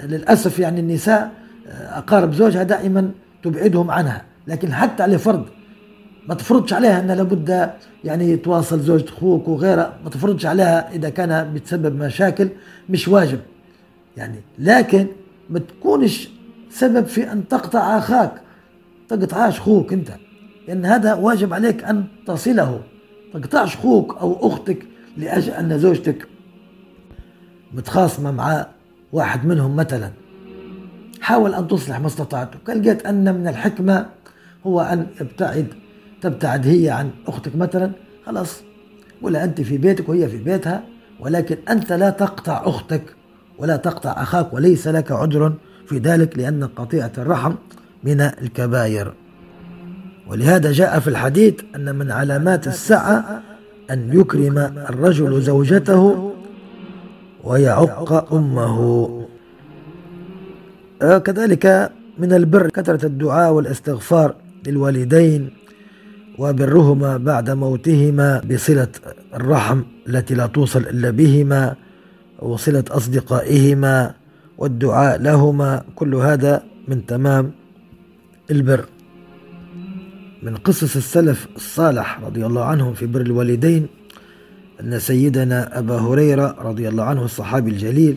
للأسف 0.04 0.58
يعني 0.58 0.80
النساء 0.80 1.32
أقارب 1.68 2.34
زوجها 2.34 2.62
دائما 2.62 3.10
تبعدهم 3.42 3.90
عنها 3.90 4.24
لكن 4.46 4.72
حتى 4.72 5.06
لفرض 5.06 5.46
ما 6.30 6.36
تفرضش 6.36 6.72
عليها 6.72 7.00
أن 7.00 7.10
لابد 7.10 7.70
يعني 8.04 8.36
تواصل 8.36 8.80
زوجة 8.80 9.08
أخوك 9.08 9.48
وغيرها 9.48 9.98
ما 10.04 10.10
تفرضش 10.10 10.46
عليها 10.46 10.92
إذا 10.92 11.08
كان 11.08 11.54
بتسبب 11.54 12.02
مشاكل 12.02 12.48
مش 12.88 13.08
واجب. 13.08 13.38
يعني 14.16 14.40
لكن 14.58 15.06
ما 15.50 15.58
تكونش 15.58 16.28
سبب 16.70 17.06
في 17.06 17.32
أن 17.32 17.48
تقطع 17.48 17.98
أخاك 17.98 18.32
تقطعش 19.08 19.58
أخوك 19.58 19.92
أنت. 19.92 20.10
لأن 20.68 20.84
هذا 20.84 21.14
واجب 21.14 21.52
عليك 21.54 21.84
أن 21.84 22.04
تصله. 22.26 22.80
تقطعش 23.34 23.76
أخوك 23.76 24.16
أو 24.20 24.48
أختك 24.48 24.86
لأجل 25.16 25.52
أن 25.52 25.78
زوجتك 25.78 26.28
متخاصمة 27.72 28.30
مع 28.30 28.66
واحد 29.12 29.46
منهم 29.46 29.76
مثلا. 29.76 30.10
حاول 31.20 31.54
أن 31.54 31.68
تصلح 31.68 32.00
ما 32.00 32.06
استطعت. 32.06 32.68
لقيت 32.68 33.06
أن 33.06 33.34
من 33.34 33.48
الحكمة 33.48 34.06
هو 34.66 34.80
أن 34.80 35.06
يبتعد 35.20 35.66
تبتعد 36.20 36.66
هي 36.66 36.90
عن 36.90 37.10
أختك 37.26 37.56
مثلا 37.56 37.92
خلاص. 38.26 38.62
ولا 39.22 39.44
أنت 39.44 39.60
في 39.60 39.78
بيتك 39.78 40.08
وهي 40.08 40.28
في 40.28 40.36
بيتها 40.36 40.82
ولكن 41.20 41.56
أنت 41.68 41.92
لا 41.92 42.10
تقطع 42.10 42.62
أختك 42.64 43.02
ولا 43.58 43.76
تقطع 43.76 44.22
أخاك 44.22 44.52
وليس 44.52 44.88
لك 44.88 45.12
عذر 45.12 45.52
في 45.86 45.98
ذلك 45.98 46.38
لأن 46.38 46.64
قطيعة 46.64 47.12
الرحم 47.18 47.54
من 48.04 48.20
الكبائر. 48.20 49.12
ولهذا 50.28 50.72
جاء 50.72 50.98
في 51.00 51.08
الحديث 51.08 51.54
أن 51.76 51.94
من 51.94 52.10
علامات 52.10 52.66
الساعة 52.66 53.42
أن 53.90 54.20
يكرم 54.20 54.58
الرجل 54.58 55.42
زوجته 55.42 56.32
ويعق 57.44 58.32
أمه. 58.34 59.10
آه، 61.02 61.18
كذلك 61.18 61.92
من 62.18 62.32
البر 62.32 62.68
كثرة 62.68 63.06
الدعاء 63.06 63.52
والاستغفار 63.52 64.34
للوالدين 64.66 65.50
وبرهما 66.40 67.16
بعد 67.16 67.50
موتهما 67.50 68.40
بصلة 68.50 68.88
الرحم 69.34 69.82
التي 70.08 70.34
لا 70.34 70.46
توصل 70.46 70.80
إلا 70.80 71.10
بهما 71.10 71.76
وصلة 72.38 72.84
أصدقائهما 72.90 74.14
والدعاء 74.58 75.22
لهما 75.22 75.82
كل 75.94 76.14
هذا 76.14 76.62
من 76.88 77.06
تمام 77.06 77.50
البر. 78.50 78.84
من 80.42 80.56
قصص 80.56 80.96
السلف 80.96 81.48
الصالح 81.56 82.20
رضي 82.24 82.46
الله 82.46 82.64
عنهم 82.64 82.94
في 82.94 83.06
بر 83.06 83.20
الوالدين 83.20 83.86
أن 84.80 84.98
سيدنا 84.98 85.78
أبا 85.78 85.96
هريرة 85.96 86.56
رضي 86.58 86.88
الله 86.88 87.04
عنه 87.04 87.24
الصحابي 87.24 87.70
الجليل 87.70 88.16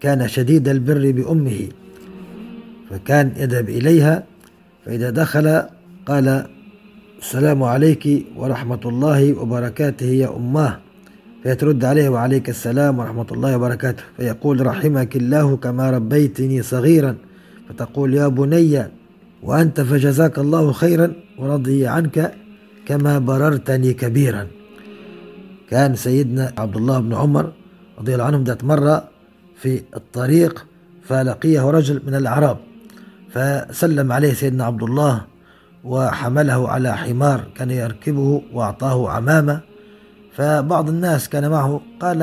كان 0.00 0.28
شديد 0.28 0.68
البر 0.68 1.12
بأمه 1.12 1.68
فكان 2.90 3.32
يذهب 3.36 3.68
إليها 3.68 4.24
فإذا 4.84 5.10
دخل 5.10 5.62
قال 6.06 6.55
السلام 7.16 7.62
عليك 7.62 8.26
ورحمة 8.36 8.80
الله 8.84 9.40
وبركاته 9.40 10.06
يا 10.06 10.36
أماه 10.36 10.78
فيترد 11.42 11.84
عليه 11.84 12.08
وعليك 12.08 12.48
السلام 12.48 12.98
ورحمة 12.98 13.26
الله 13.32 13.56
وبركاته. 13.56 14.02
فيقول 14.16 14.66
رحمك 14.66 15.16
الله 15.16 15.56
كما 15.56 15.90
ربيتني 15.90 16.62
صغيرا. 16.62 17.16
فتقول 17.68 18.14
يا 18.14 18.28
بني 18.28 18.84
وأنت 19.42 19.80
فجزاك 19.80 20.38
الله 20.38 20.72
خيرا 20.72 21.12
ورضي 21.38 21.86
عنك 21.86 22.34
كما 22.86 23.18
بررتني 23.18 23.92
كبيرا. 23.92 24.46
كان 25.70 25.96
سيدنا 25.96 26.52
عبد 26.58 26.76
الله 26.76 27.00
بن 27.00 27.14
عمر 27.14 27.52
رضي 27.98 28.12
الله 28.14 28.24
عنهم 28.24 28.44
ذات 28.44 28.64
مرة 28.64 29.08
في 29.56 29.82
الطريق 29.96 30.66
فلقيه 31.04 31.70
رجل 31.70 32.02
من 32.06 32.14
الأعراب 32.14 32.58
فسلم 33.32 34.12
عليه 34.12 34.32
سيدنا 34.32 34.64
عبد 34.64 34.82
الله 34.82 35.24
وحمله 35.86 36.68
على 36.68 36.96
حمار 36.96 37.44
كان 37.54 37.70
يركبه 37.70 38.42
وأعطاه 38.52 39.10
عمامة. 39.10 39.60
فبعض 40.32 40.88
الناس 40.88 41.28
كان 41.28 41.50
معه 41.50 41.80
قال 42.00 42.18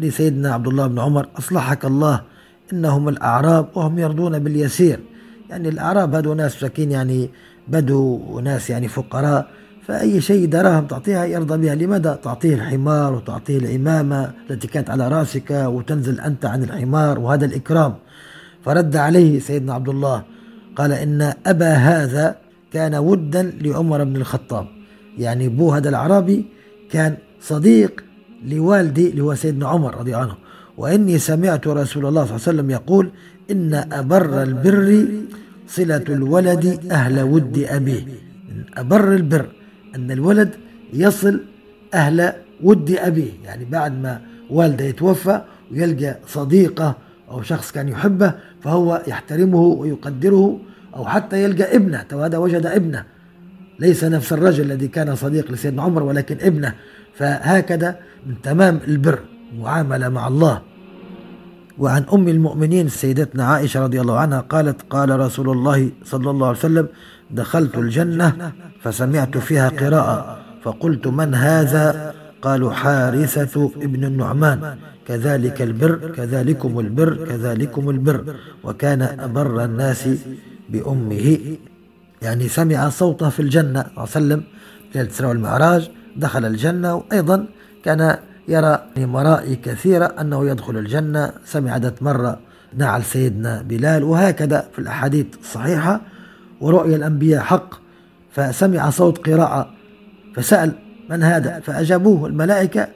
لسيدنا 0.00 0.54
عبد 0.54 0.66
الله 0.66 0.86
بن 0.86 0.98
عمر 0.98 1.26
أصلحك 1.38 1.84
الله 1.84 2.20
إنهم 2.72 3.08
الأعراب 3.08 3.66
وهم 3.74 3.98
يرضون 3.98 4.38
باليسير. 4.38 5.00
يعني 5.50 5.68
الأعراب 5.68 6.14
هذو 6.14 6.34
ناس 6.34 6.56
مساكين 6.56 6.90
يعني 6.90 7.30
بدو 7.68 8.20
وناس 8.28 8.70
يعني 8.70 8.88
فقراء. 8.88 9.48
فأي 9.86 10.20
شيء 10.20 10.46
دراهم 10.46 10.86
تعطيها 10.86 11.24
يرضى 11.24 11.56
بها. 11.56 11.74
لماذا؟ 11.74 12.18
تعطيه 12.22 12.54
الحمار 12.54 13.14
وتعطيه 13.14 13.58
العمامة 13.58 14.30
التي 14.50 14.68
كانت 14.68 14.90
على 14.90 15.08
رأسك 15.08 15.50
وتنزل 15.50 16.20
أنت 16.20 16.46
عن 16.46 16.62
الحمار 16.62 17.18
وهذا 17.18 17.44
الإكرام. 17.44 17.94
فرد 18.64 18.96
عليه 18.96 19.40
سيدنا 19.40 19.74
عبد 19.74 19.88
الله 19.88 20.22
قال 20.76 20.92
إن 20.92 21.32
أبا 21.46 21.72
هذا 21.72 22.36
كان 22.72 22.94
ودا 22.94 23.52
لعمر 23.60 24.04
بن 24.04 24.16
الخطاب. 24.16 24.66
يعني 25.18 25.46
أبوه 25.46 25.76
هذا 25.76 25.88
الأعرابي 25.88 26.44
كان 26.90 27.16
صديق 27.40 28.04
لوالدي 28.46 29.10
اللي 29.10 29.22
هو 29.22 29.34
سيدنا 29.34 29.68
عمر 29.68 29.94
رضي 29.94 30.10
الله 30.10 30.22
عنه. 30.22 30.34
وإني 30.76 31.18
سمعت 31.18 31.66
رسول 31.66 32.06
الله 32.06 32.24
صلى 32.24 32.36
الله 32.36 32.48
عليه 32.48 32.58
وسلم 32.58 32.70
يقول 32.70 33.10
إن 33.50 33.74
أبر 33.92 34.42
البر 34.42 35.06
صلة 35.68 36.04
الولد 36.08 36.80
أهل 36.90 37.20
ود 37.20 37.58
أبيه. 37.68 38.06
أبر 38.76 39.14
البر 39.14 39.46
أن 39.94 40.10
الولد 40.10 40.50
يصل 40.92 41.40
أهل 41.94 42.32
ود 42.62 42.90
أبيه. 42.90 43.30
يعني 43.44 43.64
بعد 43.64 44.02
ما 44.02 44.20
والده 44.50 44.84
يتوفى 44.84 45.42
ويلقى 45.72 46.18
صديقه 46.26 46.96
أو 47.30 47.42
شخص 47.42 47.72
كان 47.72 47.88
يحبه 47.88 48.34
فهو 48.62 49.02
يحترمه 49.06 49.60
ويقدره 49.60 50.60
أو 50.96 51.06
حتى 51.06 51.44
يلقى 51.44 51.76
ابنه 51.76 52.02
تو 52.02 52.22
هذا 52.22 52.38
وجد 52.38 52.66
ابنه. 52.66 53.04
ليس 53.78 54.04
نفس 54.04 54.32
الرجل 54.32 54.64
الذي 54.64 54.88
كان 54.88 55.16
صديق 55.16 55.52
لسيدنا 55.52 55.82
عمر 55.82 56.02
ولكن 56.02 56.36
ابنه. 56.40 56.74
فهكذا 57.14 57.96
من 58.26 58.34
تمام 58.42 58.80
البر 58.88 59.18
معاملة 59.58 60.08
مع 60.08 60.28
الله. 60.28 60.62
وعن 61.78 62.04
أم 62.12 62.28
المؤمنين 62.28 62.88
سيدتنا 62.88 63.44
عائشة 63.44 63.82
رضي 63.82 64.00
الله 64.00 64.18
عنها 64.18 64.40
قالت 64.40 64.82
قال 64.90 65.20
رسول 65.20 65.50
الله 65.50 65.90
صلى 66.04 66.30
الله 66.30 66.46
عليه 66.46 66.58
وسلم 66.58 66.88
دخلت 67.30 67.78
الجنة 67.78 68.52
فسمعت 68.82 69.38
فيها 69.38 69.68
قراءة 69.68 70.38
فقلت 70.62 71.06
من 71.06 71.34
هذا؟ 71.34 72.14
قالوا 72.42 72.72
حارثة 72.72 73.70
ابن 73.76 74.04
النعمان. 74.04 74.76
كذلك 75.06 75.62
البر 75.62 76.12
كذلكم 76.16 76.80
البر 76.80 77.24
كذلكم 77.24 77.90
البر. 77.90 78.34
وكان 78.64 79.02
أبر 79.02 79.64
الناس 79.64 80.08
بأمه. 80.68 81.56
يعني 82.22 82.48
سمع 82.48 82.88
صوته 82.88 83.28
في 83.28 83.40
الجنة 83.40 83.84
وسلم 83.96 84.42
في 84.92 85.00
الإسراء 85.00 85.30
والمعراج 85.30 85.90
دخل 86.16 86.44
الجنة 86.44 86.94
وأيضا 86.94 87.46
كان 87.84 88.18
يرى 88.48 88.82
مرائي 88.96 89.56
كثيرة 89.56 90.04
أنه 90.04 90.48
يدخل 90.48 90.76
الجنة. 90.78 91.32
سمع 91.44 91.72
عدة 91.72 91.94
مرة 92.00 92.38
نعل 92.76 93.02
سيدنا 93.02 93.62
بلال 93.62 94.02
وهكذا 94.04 94.68
في 94.72 94.78
الأحاديث 94.78 95.26
الصحيحة 95.40 96.00
ورؤيا 96.60 96.96
الأنبياء 96.96 97.42
حق. 97.42 97.74
فسمع 98.32 98.90
صوت 98.90 99.28
قراءة 99.28 99.70
فسأل 100.34 100.72
من 101.10 101.22
هذا؟ 101.22 101.60
فأجابوه 101.60 102.26
الملائكة 102.26 102.88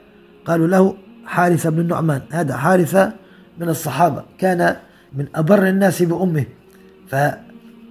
قالوا 0.45 0.67
له 0.67 0.95
حارثة 1.25 1.69
بن 1.69 1.79
النعمان. 1.79 2.21
هذا 2.31 2.57
حارثة 2.57 3.13
من 3.59 3.69
الصحابة 3.69 4.23
كان 4.37 4.75
من 5.13 5.25
أبر 5.35 5.67
الناس 5.67 6.03
بأمه. 6.03 6.45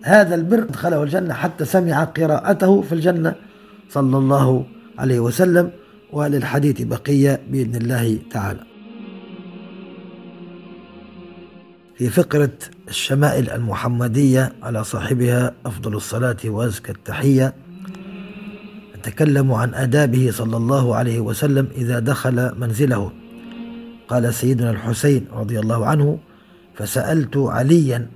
فهذا 0.04 0.34
البر 0.34 0.60
دخله 0.60 1.02
الجنة 1.02 1.34
حتى 1.34 1.64
سمع 1.64 2.04
قراءته 2.04 2.82
في 2.82 2.92
الجنة 2.92 3.34
صلى 3.90 4.18
الله 4.18 4.66
عليه 4.98 5.20
وسلم 5.20 5.70
وللحديث 6.12 6.82
بقية 6.82 7.40
بإذن 7.50 7.74
الله 7.74 8.18
تعالى. 8.30 8.60
في 11.96 12.08
فقرة 12.08 12.50
الشمائل 12.88 13.50
المحمدية 13.50 14.52
على 14.62 14.84
صاحبها 14.84 15.52
أفضل 15.66 15.94
الصلاة 15.94 16.36
وأزكى 16.44 16.92
التحية 16.92 17.54
نتكلم 18.98 19.52
عن 19.52 19.74
آدابه 19.74 20.30
صلى 20.30 20.56
الله 20.56 20.96
عليه 20.96 21.20
وسلم 21.20 21.68
إذا 21.76 21.98
دخل 21.98 22.54
منزله. 22.58 23.12
قال 24.08 24.34
سيدنا 24.34 24.70
الحسين 24.70 25.26
رضي 25.32 25.60
الله 25.60 25.86
عنه 25.86 26.18
فسألت 26.74 27.36
عليا 27.36 28.06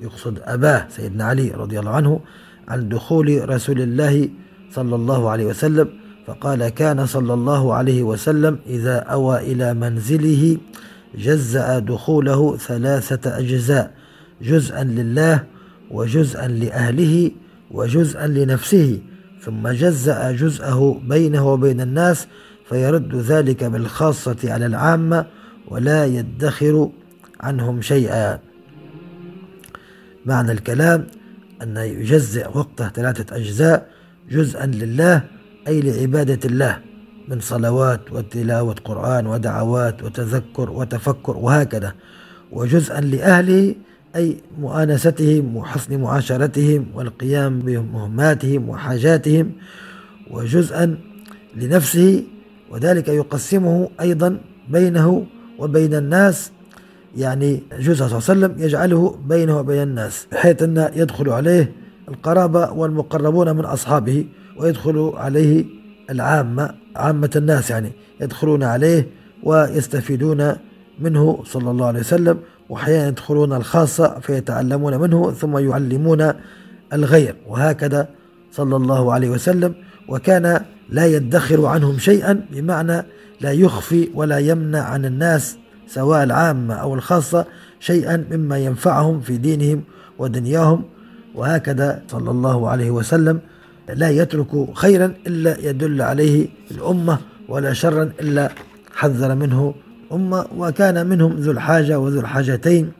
يقصد 0.00 0.38
أباه 0.44 0.86
سيدنا 0.90 1.24
علي 1.24 1.50
رضي 1.50 1.78
الله 1.78 1.90
عنه 1.90 2.20
عن 2.68 2.88
دخول 2.88 3.48
رسول 3.48 3.80
الله 3.80 4.28
صلى 4.70 4.94
الله 4.94 5.30
عليه 5.30 5.44
وسلم 5.46 5.88
فقال 6.26 6.68
كان 6.68 7.06
صلى 7.06 7.34
الله 7.34 7.74
عليه 7.74 8.02
وسلم 8.02 8.58
إذا 8.66 8.98
أوى 8.98 9.38
إلى 9.52 9.74
منزله 9.74 10.56
جزأ 11.18 11.78
دخوله 11.78 12.56
ثلاثة 12.56 13.38
أجزاء 13.38 13.94
جزءا 14.42 14.84
لله 14.84 15.44
وجزءا 15.90 16.48
لأهله 16.48 17.30
وجزءا 17.70 18.26
لنفسه 18.26 18.98
ثم 19.40 19.68
جزأ 19.68 20.32
جزءه 20.32 21.00
بينه 21.08 21.52
وبين 21.52 21.80
الناس 21.80 22.26
فيرد 22.68 23.14
ذلك 23.16 23.64
بالخاصة 23.64 24.36
على 24.44 24.66
العامة 24.66 25.26
ولا 25.68 26.06
يدخر 26.06 26.90
عنهم 27.40 27.82
شيئا. 27.82 28.38
معنى 30.26 30.52
الكلام 30.52 31.06
أن 31.62 31.76
يجزئ 31.76 32.48
وقته 32.48 32.88
ثلاثة 32.88 33.36
أجزاء 33.36 33.88
جزءا 34.30 34.66
لله 34.66 35.22
أي 35.68 35.80
لعبادة 35.80 36.40
الله 36.44 36.78
من 37.28 37.40
صلوات 37.40 38.12
وتلاوة 38.12 38.74
قرآن 38.84 39.26
ودعوات 39.26 40.02
وتذكر 40.02 40.70
وتفكر 40.70 41.36
وهكذا. 41.36 41.94
وجزءا 42.52 43.00
لأهله 43.00 43.74
أي 44.16 44.36
مؤانستهم 44.58 45.56
وحسن 45.56 46.00
معاشرتهم 46.00 46.86
والقيام 46.94 47.58
بمهماتهم 47.58 48.68
وحاجاتهم. 48.68 49.52
وجزءا 50.30 50.98
لنفسه 51.56 52.24
وذلك 52.70 53.08
يقسمه 53.08 53.90
أيضا 54.00 54.38
بينه 54.68 55.26
وبين 55.58 55.94
الناس 55.94 56.52
يعني 57.16 57.62
جزء 57.78 57.94
صلى 57.94 58.06
الله 58.06 58.14
عليه 58.14 58.16
وسلم 58.16 58.54
يجعله 58.58 59.18
بينه 59.28 59.58
وبين 59.58 59.82
الناس 59.82 60.26
بحيث 60.32 60.62
أن 60.62 60.90
يدخل 60.96 61.30
عليه 61.30 61.72
القرابة 62.08 62.72
والمقربون 62.72 63.56
من 63.56 63.64
أصحابه 63.64 64.26
ويدخل 64.56 65.12
عليه 65.16 65.64
العامة 66.10 66.74
عامة 66.96 67.30
الناس 67.36 67.70
يعني 67.70 67.92
يدخلون 68.20 68.62
عليه 68.62 69.08
ويستفيدون 69.42 70.52
منه 71.00 71.42
صلى 71.44 71.70
الله 71.70 71.86
عليه 71.86 72.00
وسلم 72.00 72.38
وأحيانا 72.68 73.08
يدخلون 73.08 73.52
الخاصة 73.52 74.20
فيتعلمون 74.20 74.96
منه 75.00 75.32
ثم 75.32 75.58
يعلمون 75.58 76.32
الغير 76.92 77.36
وهكذا 77.46 78.08
صلى 78.52 78.76
الله 78.76 79.12
عليه 79.12 79.30
وسلم. 79.30 79.74
وكان 80.08 80.60
لا 80.88 81.06
يدخر 81.06 81.66
عنهم 81.66 81.98
شيئا 81.98 82.46
بمعنى 82.52 83.06
لا 83.40 83.52
يخفي 83.52 84.08
ولا 84.14 84.38
يمنع 84.38 84.82
عن 84.82 85.04
الناس 85.04 85.56
سواء 85.88 86.24
العامة 86.24 86.74
أو 86.74 86.94
الخاصة 86.94 87.46
شيئا 87.80 88.24
مما 88.30 88.58
ينفعهم 88.58 89.20
في 89.20 89.36
دينهم 89.36 89.82
ودنياهم. 90.18 90.84
وهكذا 91.34 92.02
صلى 92.08 92.30
الله 92.30 92.68
عليه 92.70 92.90
وسلم 92.90 93.40
لا 93.88 94.10
يترك 94.10 94.74
خيرا 94.74 95.14
إلا 95.26 95.70
يدل 95.70 96.02
عليه 96.02 96.48
الأمة 96.70 97.18
ولا 97.48 97.72
شرا 97.72 98.02
إلا 98.20 98.50
حذر 98.94 99.34
منه 99.34 99.74
أمة. 100.12 100.46
وكان 100.56 101.06
منهم 101.06 101.32
ذو 101.32 101.52
الحاجة 101.52 101.98
وذو 101.98 102.20
الحاجتين 102.20 102.92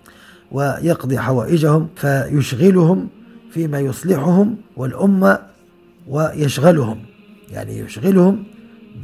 ويقضي 0.52 1.18
حوائجهم 1.18 1.88
فيشغلهم 1.96 3.08
فيما 3.50 3.80
يصلحهم 3.80 4.56
والأمة 4.76 5.38
ويشغلهم 6.08 6.98
يعني 7.50 7.78
يشغلهم 7.78 8.44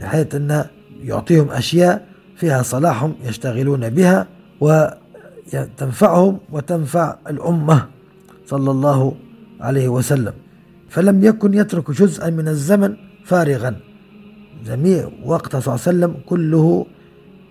بحيث 0.01 0.35
أن 0.35 0.64
يعطيهم 1.03 1.51
أشياء 1.51 2.07
فيها 2.43 2.62
صلاحهم 2.62 3.14
يشتغلون 3.22 3.90
بها 3.90 4.26
وتنفعهم 4.61 6.38
وتنفع 6.53 7.16
الأمة 7.30 7.86
صلى 8.47 8.70
الله 8.70 9.14
عليه 9.61 9.88
وسلم. 9.88 10.32
فلم 10.90 11.24
يكن 11.24 11.55
يترك 11.55 11.90
جزءا 11.90 12.30
من 12.30 12.49
الزمن 12.49 12.97
فارغا. 13.24 13.76
جميع 14.66 15.09
وقت 15.24 15.57
صلى 15.57 15.61
الله 15.62 15.80
عليه 15.86 15.90
وسلم 15.90 16.12
كله 16.26 16.86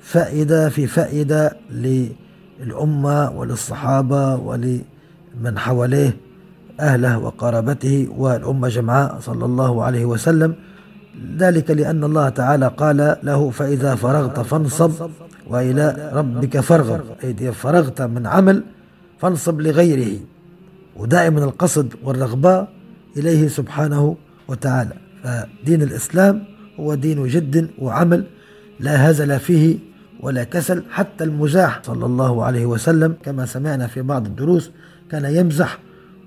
فائدة 0.02 0.70
في 0.70 0.88
فائدة 0.88 1.58
للأمة 1.72 3.32
وللصحابة 3.32 4.36
ولمن 4.36 5.54
حواليه 5.58 6.18
أهله 6.80 7.20
وقرابته 7.20 8.08
والأمة 8.18 8.68
جمعاء 8.68 9.20
صلى 9.20 9.46
الله 9.46 9.84
عليه 9.84 10.06
وسلم. 10.06 10.56
ذلك 11.38 11.72
لأن 11.72 12.04
الله 12.04 12.30
تعالى 12.30 12.68
قال 12.78 13.18
له 13.24 13.50
فإذا 13.50 13.96
فرغت 13.96 14.40
فانصب 14.40 14.92
وإلى 15.48 16.12
ربك 16.14 16.60
فارغب. 16.60 17.02
إذا 17.24 17.52
فرغت 17.52 18.02
من 18.02 18.28
عمل 18.28 18.64
فانصب 19.20 19.62
لغيره. 19.62 20.20
ودائما 20.96 21.44
القصد 21.44 21.94
والرغبة 22.04 22.68
إليه 23.18 23.48
سبحانه 23.48 24.16
وتعالى. 24.48 24.94
فدين 25.24 25.82
الإسلام 25.82 26.44
هو 26.80 26.94
دين 26.94 27.28
جد 27.28 27.70
وعمل 27.80 28.24
لا 28.80 29.10
هزل 29.10 29.40
فيه 29.40 29.78
ولا 30.20 30.44
كسل 30.44 30.84
حتى 30.90 31.24
المزاح 31.24 31.82
صلى 31.84 32.06
الله 32.06 32.46
عليه 32.46 32.66
وسلم 32.66 33.16
كما 33.24 33.46
سمعنا 33.46 33.88
في 33.88 34.02
بعض 34.02 34.26
الدروس 34.26 34.72
كان 35.12 35.26
يمزح 35.26 35.80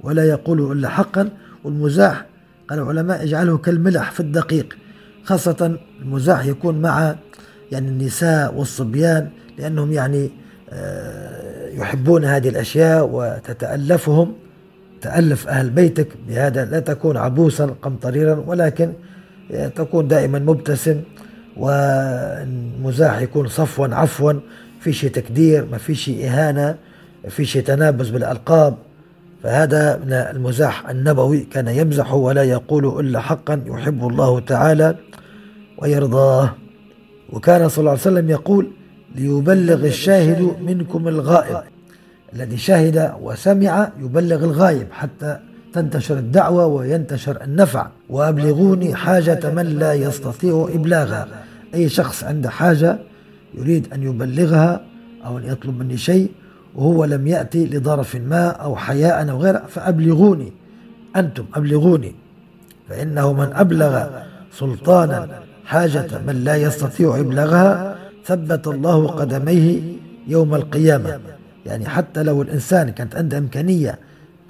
ولا 0.03 0.25
يقول 0.25 0.73
إلا 0.73 0.89
حقا 0.89 1.29
والمزاح 1.65 2.27
قال 2.71 2.79
العلماء 2.79 3.23
اجعله 3.23 3.59
كالملح 3.59 4.11
في 4.11 4.21
الدقيق. 4.21 4.77
خاصة 5.25 5.79
المزاح 6.03 6.47
يكون 6.47 6.81
مع 6.81 7.15
يعني 7.73 7.89
النساء 7.89 8.55
والصبيان 8.55 9.29
لأنهم 9.59 9.93
يعني 9.93 10.31
آه، 10.71 11.69
يحبون 11.69 12.25
هذه 12.25 12.49
الأشياء 12.49 13.09
وتتألفهم 13.13 14.35
تألف 15.05 15.49
أهل 15.49 15.71
بيتك 15.71 16.09
بهذا. 16.29 16.65
لا 16.65 16.81
تكون 16.81 17.17
عبوسا 17.17 17.75
قمطريرا 17.83 18.45
ولكن 18.47 18.93
تكون 19.75 20.09
دائما 20.09 20.39
مبتسم. 20.39 21.01
والمزاح 21.57 23.21
يكون 23.21 23.49
صفوا 23.49 23.87
عفوا. 23.95 24.33
في 24.81 24.93
شيء 24.93 25.11
تكدير 25.11 25.67
ما 25.73 25.79
في 25.79 25.95
شيء 25.95 26.27
إهانة 26.27 26.77
في 27.29 27.45
شيء 27.45 27.63
تنابز 27.63 28.11
بالألقاب. 28.11 28.75
فهذا 29.43 29.97
من 29.97 30.13
المزاح 30.13 30.89
النبوي. 30.89 31.41
كان 31.41 31.69
يمزح 31.69 32.15
ولا 32.15 32.43
يقول 32.43 33.01
إلا 33.01 33.21
حقا 33.21 33.63
يحب 33.67 34.07
الله 34.07 34.41
تعالى. 34.41 34.97
ويرضاه. 35.79 36.55
وكان 37.33 37.69
صلى 37.69 37.79
الله 37.79 37.91
عليه 37.91 38.01
وسلم 38.01 38.31
يقول 38.31 38.71
ليبلغ 39.15 39.87
الشاهد 39.87 40.57
منكم 40.61 41.09
الغائب. 41.09 41.63
الذي 42.35 42.57
شهد 42.57 43.13
وسمع 43.23 43.91
يبلغ 44.01 44.45
الغائب 44.45 44.87
حتى 44.93 45.39
تنتشر 45.73 46.19
الدعوة 46.19 46.67
وينتشر 46.67 47.43
النفع. 47.43 47.89
وأبلغوني 48.11 48.95
حاجة 48.95 49.51
من 49.51 49.67
لا 49.79 49.95
يستطيع 49.95 50.69
إبلاغها. 50.75 51.29
أي 51.75 51.89
شخص 51.89 52.25
عنده 52.25 52.51
حاجة 52.51 52.99
يريد 53.55 53.93
أن 53.93 54.03
يبلغها 54.03 54.81
أو 55.27 55.39
أن 55.39 55.45
يطلب 55.45 55.79
مني 55.79 55.97
شيء 55.97 56.31
وهو 56.75 57.05
لم 57.05 57.27
يأتي 57.27 57.67
لظرف 57.67 58.17
ما 58.17 58.49
أو 58.49 58.77
حياء 58.77 59.31
أو 59.31 59.39
غيره 59.39 59.63
فأبلغوني. 59.69 60.53
أنتم 61.17 61.45
أبلغوني. 61.55 62.15
فإنه 62.89 63.33
من 63.33 63.53
أبلغ 63.53 64.07
سلطانا 64.53 65.29
حاجة 65.65 66.09
من 66.27 66.45
لا 66.45 66.57
يستطيع 66.57 67.21
إبلاغها 67.21 67.97
ثبت 68.25 68.67
الله 68.67 69.07
قدميه 69.07 69.81
يوم 70.29 70.55
القيامة. 70.55 71.21
يعني 71.67 71.89
حتى 71.89 72.23
لو 72.23 72.43
الإنسان 72.43 72.91
كانت 72.91 73.17
عنده 73.17 73.39
إمكانية 73.39 73.99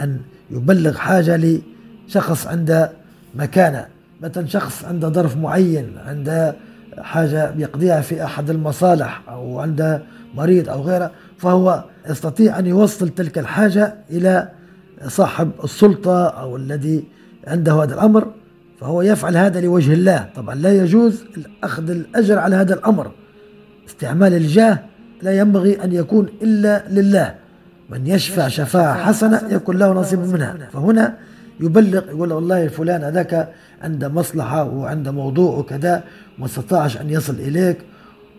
أن 0.01 0.21
يبلغ 0.51 0.97
حاجة 0.97 1.61
لشخص 2.09 2.47
عنده 2.47 2.93
مكانة 3.35 3.87
مثلا 4.21 4.47
شخص 4.47 4.85
عنده 4.85 5.09
ظرف 5.09 5.37
معين 5.37 5.99
عنده 6.07 6.55
حاجة 6.99 7.51
بيقضيها 7.51 8.01
في 8.01 8.25
أحد 8.25 8.51
المصالح 8.51 9.23
أو 9.29 9.61
عنده 9.61 10.03
مريض 10.35 10.69
أو 10.69 10.83
غيره 10.83 11.11
فهو 11.39 11.85
يستطيع 12.11 12.59
أن 12.59 12.67
يوصل 12.67 13.09
تلك 13.09 13.39
الحاجة 13.39 13.95
إلى 14.11 14.49
صاحب 15.07 15.51
السلطة 15.65 16.27
أو 16.27 16.57
الذي 16.57 17.05
عنده 17.47 17.83
هذا 17.83 17.95
الأمر. 17.95 18.29
فهو 18.85 19.03
يفعل 19.03 19.37
هذا 19.37 19.61
لوجه 19.61 19.93
الله. 19.93 20.29
طبعا 20.37 20.55
لا 20.55 20.73
يجوز 20.73 21.25
أخذ 21.63 21.91
الأجر 21.91 22.39
على 22.39 22.57
هذا 22.57 22.75
الأمر. 22.75 23.11
استعمال 23.89 24.35
الجاه 24.35 24.79
لا 25.23 25.39
ينبغي 25.39 25.85
أن 25.85 25.93
يكون 25.93 26.29
إلا 26.43 26.89
لله. 26.89 27.35
من 27.91 28.07
يشفع 28.07 28.49
شفاعة 28.49 29.05
حسنة 29.05 29.43
يكون 29.51 29.79
له 29.79 29.93
نصيب 29.93 30.19
منها. 30.19 30.57
فهنا 30.73 31.17
يبلغ 31.61 32.09
يقول 32.09 32.33
والله 32.33 32.69
فلان 32.69 33.05
هذاك 33.05 33.53
عنده 33.83 34.09
مصلحة 34.09 34.65
وعنده 34.65 35.11
موضوع 35.11 35.59
وكذا 35.59 36.05
ما 36.39 36.47
استطاعش 36.47 36.97
أن 36.97 37.11
يصل 37.11 37.35
إليك. 37.35 37.79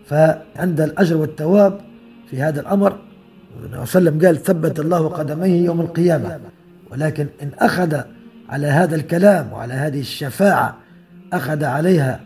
فعند 0.06 0.80
الأجر 0.80 1.16
والثواب 1.16 1.80
في 2.30 2.42
هذا 2.42 2.60
الأمر 2.60 2.92
النبي 2.92 3.86
صلى 3.86 3.98
الله 3.98 4.10
عليه 4.10 4.20
وسلم 4.20 4.26
قال 4.26 4.42
ثبت 4.42 4.80
الله 4.80 5.08
قدميه 5.08 5.64
يوم 5.64 5.80
القيامة. 5.80 6.38
ولكن 6.90 7.26
إن 7.42 7.50
أخذ 7.58 8.00
على 8.48 8.66
هذا 8.66 8.96
الكلام 8.96 9.52
وعلى 9.52 9.74
هذه 9.74 10.00
الشفاعة 10.00 10.76
أخذ 11.32 11.64
عليها 11.64 12.20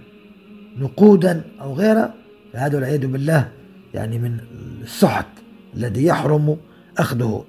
نقودا 0.79 1.43
أو 1.61 1.75
غيره 1.75 2.15
فهذا 2.53 2.77
والعياذ 2.77 3.07
بالله 3.07 3.49
يعني 3.95 4.19
من 4.19 4.37
السحت 4.83 5.27
الذي 5.77 6.05
يحرم 6.05 6.57
أخذه. 6.99 7.45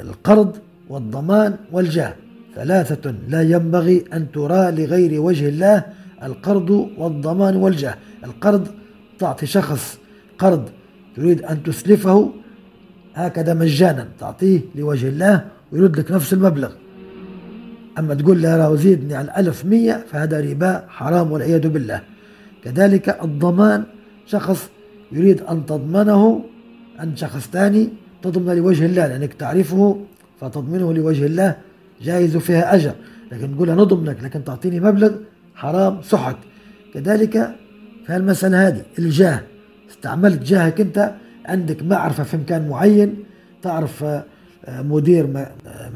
القرض 0.00 0.56
والضمان 0.88 1.56
والجاه. 1.72 2.14
ثلاثة 2.54 3.14
لا 3.28 3.42
ينبغي 3.42 4.04
أن 4.12 4.32
ترى 4.32 4.70
لغير 4.70 5.20
وجه 5.20 5.48
الله 5.48 5.84
القرض 6.22 6.90
والضمان 6.98 7.56
والجاه. 7.56 7.94
القرض 8.24 8.68
تعطي 9.18 9.46
شخص 9.46 9.98
قرض 10.38 10.68
تريد 11.16 11.42
أن 11.42 11.62
تسلفه 11.62 12.32
هكذا 13.14 13.54
مجانا 13.54 14.08
تعطيه 14.20 14.60
لوجه 14.74 15.08
الله 15.08 15.44
ويرد 15.72 15.98
لك 15.98 16.12
نفس 16.12 16.32
المبلغ. 16.32 16.72
أما 17.98 18.14
تقول 18.14 18.42
له 18.42 18.56
راه 18.56 18.74
زيدني 18.74 19.14
على 19.14 19.24
الألف 19.24 19.64
مية 19.64 20.04
فهذا 20.10 20.40
ربا 20.40 20.84
حرام 20.88 21.32
والعياذ 21.32 21.68
بالله. 21.68 22.00
كذلك 22.64 23.18
الضمان 23.24 23.84
شخص 24.26 24.70
يريد 25.12 25.40
أن 25.40 25.66
تضمنه 25.66 26.44
عند 26.98 27.16
شخص 27.16 27.48
ثاني 27.52 27.88
تضمن 28.22 28.56
لوجه 28.56 28.86
الله 28.86 29.06
لأنك 29.06 29.34
تعرفه 29.34 30.00
فتضمنه 30.40 30.92
لوجه 30.94 31.26
الله 31.26 31.56
جائز 32.02 32.36
فيها 32.36 32.74
أجر. 32.74 32.94
لكن 33.32 33.50
نقول 33.50 33.70
نضمنك 33.70 34.24
لكن 34.24 34.44
تعطيني 34.44 34.80
مبلغ 34.80 35.12
حرام 35.54 36.02
سحت. 36.02 36.36
كذلك 36.94 37.54
في 38.06 38.16
المسألة 38.16 38.68
هذه 38.68 38.82
الجاه. 38.98 39.40
استعملت 39.90 40.42
جاهك 40.42 40.80
أنت 40.80 41.14
عندك 41.46 41.82
معرفة 41.82 42.22
في 42.24 42.36
مكان 42.36 42.68
معين 42.68 43.14
تعرف 43.62 44.04
آه، 44.04 44.24
مدير 44.82 45.46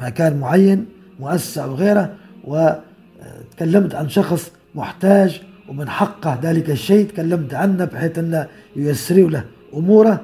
مكان 0.00 0.40
معين 0.40 0.86
مؤسسة 1.20 1.64
أو 1.64 1.74
غيره 1.74 2.14
وتكلمت 2.44 3.94
عن 3.94 4.08
شخص 4.08 4.50
محتاج 4.74 5.40
ومن 5.68 5.88
حقه 5.88 6.38
ذلك 6.42 6.70
الشيء 6.70 7.08
تكلمت 7.08 7.54
عنه 7.54 7.84
بحيث 7.84 8.18
أنه 8.18 8.46
ييسر 8.76 9.28
له 9.28 9.44
أموره. 9.74 10.20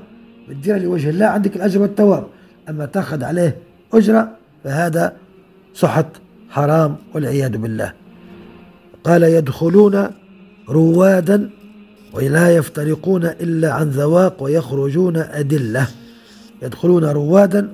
بتديرها 0.49 0.78
لوجه 0.78 1.11
الله 1.11 1.26
عندك 1.26 1.57
الأجر 1.57 1.82
والثواب. 1.82 2.26
أما 2.68 2.86
تأخذ 2.86 3.24
عليه 3.24 3.57
أجرة 3.92 4.28
فهذا 4.64 5.12
سحت 5.74 6.07
حرام 6.51 6.97
والعياذ 7.14 7.57
بالله. 7.57 7.92
قال 9.05 9.22
يدخلون 9.22 10.09
روادا 10.68 11.51
ولا 12.12 12.57
يفترقون 12.57 13.24
إلا 13.24 13.72
عن 13.72 13.88
ذواق 13.88 14.42
ويخرجون 14.42 15.16
أدلة. 15.16 15.86
يدخلون 16.62 17.05
روادا 17.05 17.72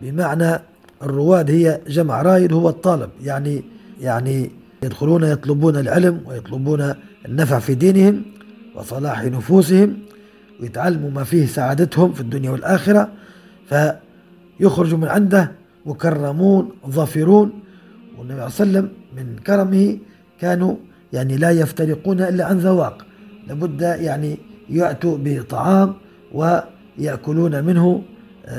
بمعنى 0.00 0.60
الرواد 1.02 1.50
هي 1.50 1.80
جمع 1.88 2.22
رايد 2.22 2.52
هو 2.52 2.68
الطالب. 2.68 3.10
يعني 3.24 3.64
يعني 4.00 4.50
يدخلون 4.82 5.24
يطلبون 5.24 5.76
العلم 5.76 6.20
ويطلبون 6.26 6.94
النفع 7.26 7.58
في 7.58 7.74
دينهم 7.74 8.22
وصلاح 8.74 9.24
نفوسهم 9.24 9.96
ويتعلموا 10.60 11.10
ما 11.10 11.24
فيه 11.24 11.46
سعادتهم 11.46 12.12
في 12.12 12.20
الدنيا 12.20 12.50
والآخرة. 12.50 13.08
فيخرجوا 13.68 14.98
من 14.98 15.08
عنده 15.08 15.52
مكرمون 15.86 16.70
ظافرون. 16.88 17.52
والنبي 18.18 18.50
صلى 18.50 18.66
الله 18.66 18.78
عليه 18.78 18.88
وسلم 18.88 18.88
من 19.16 19.36
كرمه 19.46 19.98
كانوا 20.40 20.74
يعني 21.12 21.36
لا 21.36 21.50
يفترقون 21.50 22.20
إلا 22.20 22.44
عن 22.44 22.58
ذواق. 22.58 23.06
لابد 23.48 23.80
يعني 23.80 24.38
يأتوا 24.70 25.18
بطعام 25.20 25.94
ويأكلون 26.32 27.64
منه 27.64 28.02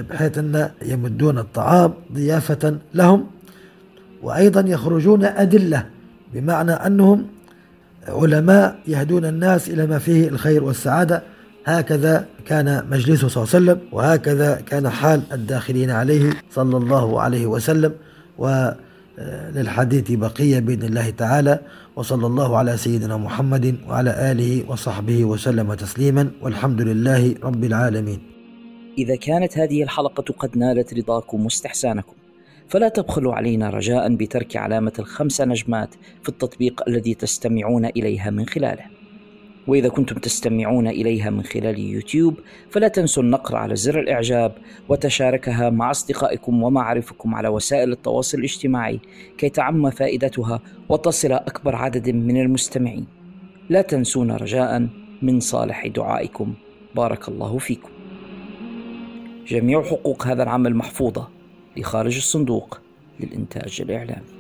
بحيث 0.10 0.38
أن 0.38 0.70
يمدون 0.86 1.38
الطعام 1.38 1.94
ضيافة 2.14 2.78
لهم 2.94 3.26
وأيضا 4.24 4.62
يخرجون 4.62 5.26
أدلة 5.26 5.86
بمعنى 6.34 6.72
أنهم 6.72 7.26
علماء 8.08 8.80
يهدون 8.88 9.26
الناس 9.26 9.70
إلى 9.70 9.88
ما 9.88 10.00
فيه 10.00 10.28
الخير 10.28 10.64
والسعادة. 10.64 11.24
هكذا 11.66 12.26
كان 12.46 12.84
مجلسه 12.92 13.28
صلى 13.28 13.44
الله 13.44 13.56
عليه 13.56 13.72
وسلم 13.72 13.80
وهكذا 13.92 14.62
كان 14.66 14.90
حال 14.90 15.22
الداخلين 15.32 15.92
عليه 15.92 16.34
صلى 16.52 16.78
الله 16.78 17.22
عليه 17.22 17.46
وسلم. 17.48 17.94
وللحديث 18.38 20.12
بقية 20.12 20.60
بإذن 20.60 20.84
الله 20.84 21.10
تعالى. 21.10 21.60
وصلى 21.96 22.28
الله 22.28 22.58
على 22.58 22.78
سيدنا 22.78 23.18
محمد 23.18 23.76
وعلى 23.88 24.32
آله 24.32 24.64
وصحبه 24.68 25.26
وسلم 25.26 25.74
تسليما 25.74 26.30
والحمد 26.42 26.82
لله 26.82 27.36
رب 27.44 27.64
العالمين. 27.64 28.39
إذا 29.00 29.16
كانت 29.16 29.58
هذه 29.58 29.84
الحلقة 29.84 30.34
قد 30.40 30.58
نالت 30.58 30.94
رضاكم 30.94 31.44
واستحسانكم 31.44 32.14
فلا 32.68 32.90
تبخلوا 32.90 33.34
علينا 33.34 33.70
رجاء 33.70 34.16
بترك 34.16 34.58
علامة 34.58 34.94
الخمس 35.00 35.42
نجمات 35.42 35.96
في 36.24 36.30
التطبيق 36.30 36.84
الذي 36.88 37.14
تستمعون 37.14 37.86
إليها 37.86 38.30
من 38.30 38.46
خلاله. 38.46 38.86
وإذا 39.68 39.90
كنتم 39.90 40.16
تستمعون 40.16 40.88
إليها 40.88 41.30
من 41.30 41.44
خلال 41.44 41.80
يوتيوب 41.80 42.34
فلا 42.72 42.88
تنسوا 42.88 43.24
النقر 43.24 43.56
على 43.56 43.76
زر 43.76 44.00
الإعجاب 44.00 44.52
وتشاركها 44.90 45.70
مع 45.70 45.92
أصدقائكم 45.92 46.64
ومعارفكم 46.64 47.36
على 47.36 47.48
وسائل 47.48 47.92
التواصل 47.92 48.38
الاجتماعي 48.38 49.00
كي 49.38 49.50
تعم 49.50 49.90
فائدتها 49.90 50.60
وتصل 50.90 51.32
أكبر 51.32 51.76
عدد 51.76 52.10
من 52.10 52.42
المستمعين. 52.42 53.06
لا 53.70 53.82
تنسونا 53.82 54.38
رجاء 54.38 54.88
من 55.22 55.40
صالح 55.40 55.88
دعائكم. 55.88 56.54
بارك 56.96 57.30
الله 57.30 57.58
فيكم. 57.58 57.99
جميع 59.50 59.84
حقوق 59.84 60.28
هذا 60.28 60.44
العمل 60.44 60.76
محفوظة 60.76 61.28
لخارج 61.78 62.16
الصندوق 62.16 62.80
للإنتاج 63.20 63.82
الإعلامي 63.82 64.39